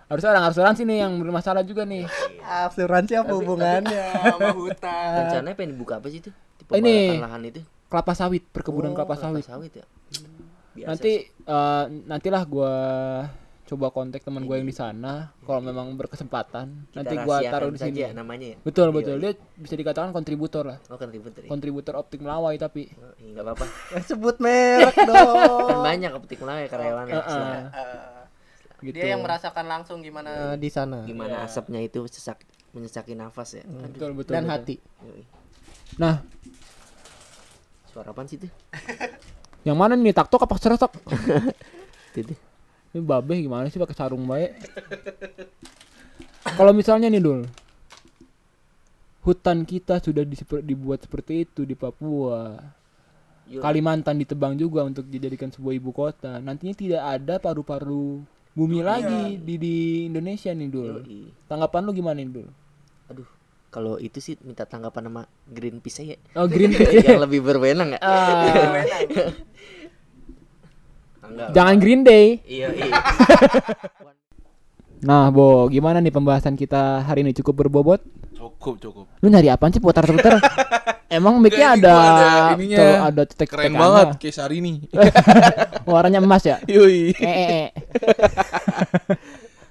Harusnya 0.07 0.31
orang 0.31 0.47
asuransi 0.47 0.83
nih 0.83 0.99
yang 1.01 1.13
bermasalah 1.17 1.63
juga 1.63 1.83
nih. 1.83 2.07
Asuransi 2.41 3.13
apa 3.15 3.33
hubungannya? 3.35 4.07
Sama 4.15 4.51
hutan. 4.59 5.11
rencananya 5.21 5.55
pengen 5.55 5.71
dibuka 5.75 5.99
apa 5.99 6.07
sih 6.07 6.19
itu 6.19 6.31
di 6.59 6.65
Ini. 6.75 7.19
lahan 7.19 7.43
itu 7.45 7.61
Kelapa 7.89 8.13
sawit, 8.13 8.45
perkebunan 8.47 8.93
kelapa 8.93 9.17
kelapa 9.17 9.41
sawit. 9.41 9.45
sawit 9.45 9.73
ya 9.75 9.87
Biasa 10.75 10.89
Nanti 10.89 11.13
sih. 11.19 11.49
eh, 11.49 11.85
nantilah 12.05 12.43
gua 12.45 12.75
coba 13.69 13.93
kontak 13.93 14.25
teman 14.25 14.43
gue 14.43 14.57
yang 14.57 14.65
di 14.65 14.73
sana 14.73 15.37
kalau 15.45 15.61
memang 15.61 15.93
berkesempatan. 15.93 16.89
Kita 16.89 16.97
Nanti 16.97 17.15
gua 17.19 17.37
rahasiakan 17.37 17.53
taruh 17.53 17.69
di 17.69 17.79
sini. 17.79 18.01
namanya 18.11 18.47
ya 18.49 18.57
Betul, 18.59 18.87
Yoi. 18.87 18.97
betul. 18.97 19.17
Dia 19.21 19.33
bisa 19.55 19.75
dikatakan 19.77 20.09
kontributor 20.11 20.65
lah. 20.65 20.79
oh 20.83 20.97
ribet 20.97 21.33
tadi 21.35 21.47
Kontributor 21.47 21.95
optik 21.95 22.19
Melawai 22.19 22.57
tapi. 22.57 22.89
Oh, 22.97 23.13
iya, 23.21 23.37
nggak 23.37 23.45
apa-apa 23.45 23.65
Sebut 24.03 24.37
merek 24.41 24.97
dong. 25.13 25.69
kan 25.69 25.79
banyak 25.85 26.11
kepetik 26.11 26.39
mulai 26.41 26.65
karyawan 26.65 27.05
Heeh. 27.07 27.29
silakan. 27.29 27.67
gitu. 28.81 28.95
Dia 28.95 29.07
yang 29.13 29.21
merasakan 29.21 29.65
langsung 29.69 30.01
gimana 30.01 30.31
Eh, 30.51 30.57
di 30.57 30.71
sana 30.71 31.05
gimana 31.05 31.45
asapnya 31.45 31.79
itu 31.79 32.01
sesak 32.09 32.41
menyesaki 32.73 33.13
nafas 33.13 33.53
ya 33.53 33.65
Aduh, 33.65 33.85
betul, 33.91 34.11
betul. 34.17 34.33
dan 34.33 34.45
betul. 34.45 34.55
hati. 34.55 34.77
Nah, 35.97 36.25
suara 37.87 38.13
apaan 38.13 38.25
sih 38.25 38.39
itu 38.39 38.49
yang 39.63 39.75
mana 39.75 39.93
nih 39.93 40.15
taktok 40.15 40.41
apa 40.41 40.55
seretok? 40.57 40.93
itu 42.17 42.33
tuh. 42.33 42.39
Ini 42.89 43.01
babe 43.01 43.35
gimana 43.39 43.67
sih 43.67 43.77
pakai 43.77 43.93
sarung 43.93 44.25
baik? 44.25 44.57
Kalau 46.51 46.73
misalnya 46.73 47.07
nih 47.07 47.19
Dul. 47.19 47.45
Hutan 49.21 49.63
kita 49.63 49.99
sudah 49.99 50.23
diseper- 50.23 50.63
dibuat 50.63 51.01
seperti 51.01 51.45
itu 51.45 51.63
di 51.63 51.75
Papua. 51.75 52.57
Yoi. 53.47 53.61
Kalimantan 53.61 54.17
ditebang 54.17 54.55
juga 54.55 54.83
untuk 54.83 55.05
dijadikan 55.05 55.49
sebuah 55.49 55.75
ibu 55.75 55.91
kota. 55.91 56.37
Nantinya 56.39 56.75
tidak 56.75 57.03
ada 57.03 57.35
paru-paru 57.39 58.25
bumi 58.51 58.81
lagi 58.81 59.37
di 59.39 59.55
di 59.55 59.75
Indonesia 60.07 60.51
nih 60.51 60.69
Dul. 60.69 60.93
Yoi. 60.99 61.21
Tanggapan 61.45 61.81
lu 61.83 61.93
gimana 61.93 62.19
nih 62.19 62.33
Dul? 62.33 62.49
aduh 63.09 63.25
kalau 63.71 63.97
itu 63.97 64.17
sih 64.19 64.37
minta 64.39 64.65
tanggapan 64.65 65.09
sama 65.09 65.23
Greenpeace 65.47 66.01
aja 66.03 66.17
Oh 66.37 66.45
Greenpeace. 66.45 67.01
yang 67.09 67.17
lebih 67.19 67.41
berwenang 67.41 67.97
ya 67.97 68.01
Ah, 68.03 68.85
Enggak. 71.29 71.49
jangan 71.53 71.77
Green 71.77 72.03
Day. 72.03 72.41
iya 72.49 72.69
iya 72.73 72.93
Nah, 74.99 75.31
Bo, 75.31 75.71
gimana 75.71 76.03
nih 76.03 76.11
pembahasan 76.11 76.59
kita 76.59 77.07
hari 77.07 77.23
ini 77.23 77.31
cukup 77.31 77.63
berbobot? 77.63 78.03
Cukup, 78.35 78.83
cukup. 78.83 79.07
Lu 79.23 79.31
nyari 79.31 79.47
apaan 79.47 79.71
sih 79.71 79.79
putar-putar? 79.79 80.43
Emang 81.09 81.39
mic-nya 81.39 81.79
ada 81.79 81.95
ada 81.95 82.29
ininya. 82.59 82.77
tuh, 82.77 82.93
ada 83.07 83.23
cetek 83.25 83.49
Keren 83.49 83.73
banget 83.79 84.07
kayak 84.21 84.35
Syahrini. 84.35 84.75
Warnanya 85.89 86.19
emas 86.21 86.43
ya? 86.45 86.59
Eh, 86.67 87.15
eh, 87.15 87.47
eh. 87.65 87.69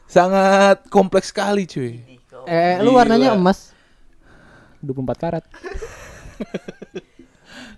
Sangat 0.07 0.87
kompleks 0.87 1.29
sekali, 1.35 1.67
cuy. 1.67 1.99
Eh, 2.47 2.79
lu 2.79 2.95
warnanya 2.95 3.35
emas. 3.35 3.75
24 4.79 5.19
karat. 5.19 5.43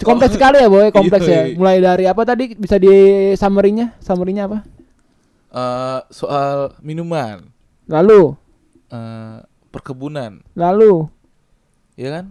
Kompleks 0.02 0.34
sekali 0.34 0.58
ya, 0.58 0.68
Boy, 0.68 0.88
kompleks 0.90 1.26
ya. 1.26 1.44
Yoi. 1.44 1.56
Mulai 1.56 1.78
dari 1.80 2.06
apa 2.06 2.22
tadi 2.24 2.54
bisa 2.54 2.76
di 2.76 2.92
summary-nya? 3.34 4.00
Summary-nya 4.00 4.46
apa? 4.46 4.60
Eh, 5.50 6.00
soal 6.10 6.78
minuman, 6.80 7.50
Lalu, 7.86 8.38
eh, 8.88 9.38
perkebunan, 9.68 10.40
lalu. 10.54 11.10
ya 11.96 12.10
kan? 12.16 12.26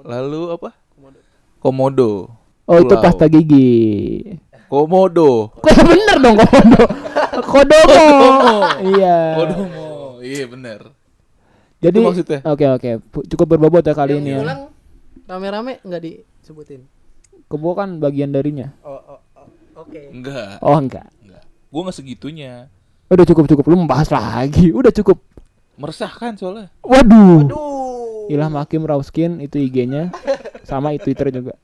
Lalu 0.00 0.54
apa? 0.54 0.70
Komodo. 1.58 2.32
Oh, 2.64 2.78
itu 2.78 2.88
Pulau. 2.88 3.02
pasta 3.02 3.26
gigi. 3.26 4.22
Komodo. 4.64 5.50
Kok 5.58 5.76
bener 5.82 6.16
dong 6.16 6.36
komodo? 6.38 6.84
Kodomo. 7.42 8.06
iya. 8.88 9.16
Kodomo. 9.36 9.86
Iya 10.22 10.44
bener. 10.46 10.80
Jadi 11.80 11.98
Itu. 11.98 12.36
Oke, 12.46 12.64
oke. 12.70 12.90
Pu- 13.02 13.26
Cukup 13.26 13.46
berbobot 13.50 13.82
ya 13.82 13.92
kali 13.92 14.16
ini 14.16 14.38
ya. 14.38 14.70
Rame-rame 15.30 15.78
nggak 15.86 16.02
disebutin. 16.02 16.90
Kebo 17.46 17.78
kan 17.78 18.02
bagian 18.02 18.34
darinya. 18.34 18.74
Oh, 18.82 18.98
oh, 18.98 19.20
oh. 19.38 19.46
oke. 19.86 20.10
Enggak. 20.10 20.58
Oh, 20.58 20.74
enggak. 20.74 21.06
Enggak. 21.22 21.46
Gua 21.70 21.86
nggak 21.86 21.96
segitunya. 22.02 22.66
Udah 23.06 23.22
cukup 23.22 23.46
cukup 23.46 23.64
lu 23.70 23.78
membahas 23.78 24.10
lagi. 24.10 24.74
Udah 24.74 24.90
cukup. 24.90 25.22
Meresahkan 25.78 26.34
soalnya. 26.34 26.74
Waduh. 26.82 27.46
Duh. 27.46 28.26
Ilham 28.26 28.58
Hakim 28.58 28.82
Rauskin 28.82 29.38
itu 29.38 29.62
IG-nya 29.62 30.10
sama 30.66 30.98
itu 30.98 31.06
Twitter 31.10 31.30
juga. 31.30 31.54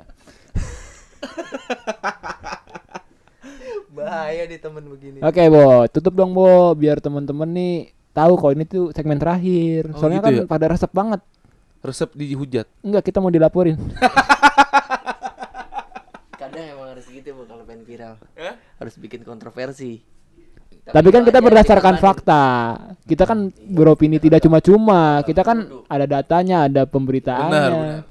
Bahaya 3.90 4.46
di 4.46 4.62
temen 4.62 4.86
begini. 4.86 5.18
Oke, 5.26 5.42
Bo. 5.50 5.90
Tutup 5.90 6.14
dong, 6.14 6.34
Bo, 6.34 6.70
biar 6.78 7.02
temen-temen 7.02 7.50
nih 7.50 7.94
tahu 8.16 8.32
kalau 8.40 8.52
ini 8.54 8.64
tuh 8.64 8.90
segmen 8.94 9.18
terakhir. 9.18 9.92
Oh, 9.92 9.98
Soalnya 10.00 10.22
gitu 10.22 10.26
kan 10.26 10.32
ya? 10.42 10.44
pada 10.48 10.66
resep 10.70 10.90
banget. 10.90 11.20
Resep 11.86 12.10
dihujat. 12.12 12.66
Enggak, 12.80 13.02
kita 13.04 13.18
mau 13.18 13.30
dilaporin. 13.30 13.78
kadang 16.36 16.64
emang 16.68 16.88
harus 16.92 17.06
gitu 17.06 17.32
bu 17.32 17.42
kalau 17.44 17.64
pengen 17.64 17.82
viral 17.82 18.14
harus 18.76 18.94
bikin 18.96 19.22
kontroversi 19.22 20.04
Tapi 20.84 21.10
kan 21.10 21.22
kita 21.22 21.38
berdasarkan 21.40 21.98
fakta. 21.98 22.42
Kita 23.02 23.26
kan 23.26 23.50
beropini 23.66 24.18
tidak 24.18 24.38
cuma-cuma. 24.40 25.18
Kita 25.20 25.42
kan 25.42 25.66
ada 25.84 26.06
datanya, 26.06 26.62
ada 26.62 26.82
Benar, 26.82 26.86
pemberitaannya. 26.86 27.62
benar. 27.66 28.02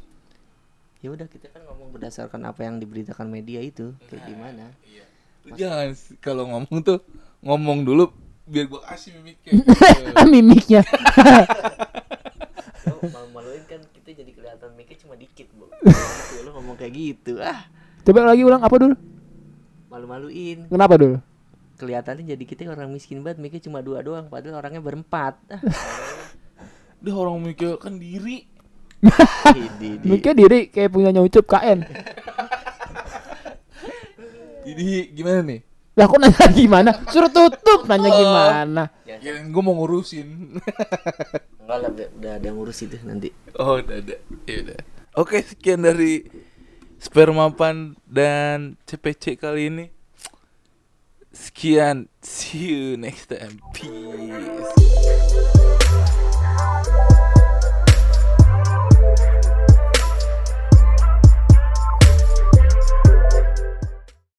ya 1.00 1.10
udah 1.10 1.28
kita 1.30 1.48
kan 1.50 1.62
ngomong 1.64 1.94
berdasarkan 1.94 2.42
apa 2.44 2.62
yang 2.62 2.76
diberitakan 2.76 3.30
media 3.30 3.62
itu 3.62 3.94
kayak 4.10 4.26
gimana 4.26 4.74
Jangan 5.54 5.94
s- 5.94 6.18
kalau 6.18 6.50
ngomong 6.50 6.82
tuh 6.82 6.98
ngomong 7.40 7.86
dulu 7.86 8.10
biar 8.44 8.66
gua 8.66 8.82
kasih 8.84 9.14
mimiknya. 9.16 9.54
Mimiknya. 10.34 10.82
lo 12.86 13.00
malu-maluin 13.06 13.64
kan 13.66 13.80
kita 13.94 14.20
jadi 14.20 14.32
cuma 15.16 15.24
dikit 15.24 15.48
bu 15.56 15.64
lo 16.44 16.50
ngomong 16.60 16.76
kayak 16.76 16.92
gitu 16.92 17.40
ah 17.40 17.64
Coba 18.04 18.28
lagi 18.28 18.44
ulang 18.44 18.60
apa 18.60 18.76
dulu? 18.76 18.96
malu-maluin 19.88 20.68
Kenapa 20.68 21.00
dulu? 21.00 21.18
kelihatannya 21.76 22.36
jadi 22.36 22.44
kita 22.44 22.68
orang 22.68 22.92
miskin 22.92 23.24
banget 23.24 23.40
mikir 23.40 23.60
cuma 23.64 23.80
dua 23.80 24.04
doang 24.04 24.28
padahal 24.28 24.60
orangnya 24.60 24.84
berempat 24.84 25.40
ah 25.48 25.64
Dia 27.00 27.14
orang 27.16 27.40
mikir 27.40 27.80
kan 27.80 27.96
diri. 28.02 28.44
di, 29.54 29.64
di. 29.78 29.90
Mikir 30.04 30.34
diri 30.34 30.68
kayak 30.68 30.90
punya 30.90 31.14
ucup 31.14 31.46
KN. 31.46 31.86
Jadi 34.66 34.86
gimana 35.14 35.40
nih? 35.46 35.60
Lah 35.94 36.10
kok 36.10 36.18
nanya 36.18 36.48
gimana? 36.50 36.92
Suruh 37.14 37.30
tutup 37.30 37.86
nanya 37.86 38.10
gimana? 38.10 38.84
Kirain 39.22 39.54
gua 39.54 39.62
mau 39.62 39.78
ngurusin. 39.78 40.58
enggak 41.62 41.78
lah 41.78 41.90
udah, 41.94 42.08
udah 42.18 42.32
ada 42.34 42.46
yang 42.50 42.58
ngurus 42.58 42.80
itu 42.82 42.98
nanti 43.06 43.30
Oh, 43.56 43.78
udah 43.78 43.96
ada. 44.02 44.16
Ya 44.50 44.56
udah. 44.66 44.80
Oke, 45.16 45.40
sekian 45.40 45.80
dari 45.80 46.28
Spermapan 47.00 47.96
dan 48.04 48.76
CPC 48.84 49.40
kali 49.40 49.72
ini. 49.72 49.86
Sekian. 51.32 52.12
See 52.20 52.76
you 52.76 53.00
next 53.00 53.32
time. 53.32 53.64
Peace. 53.72 54.95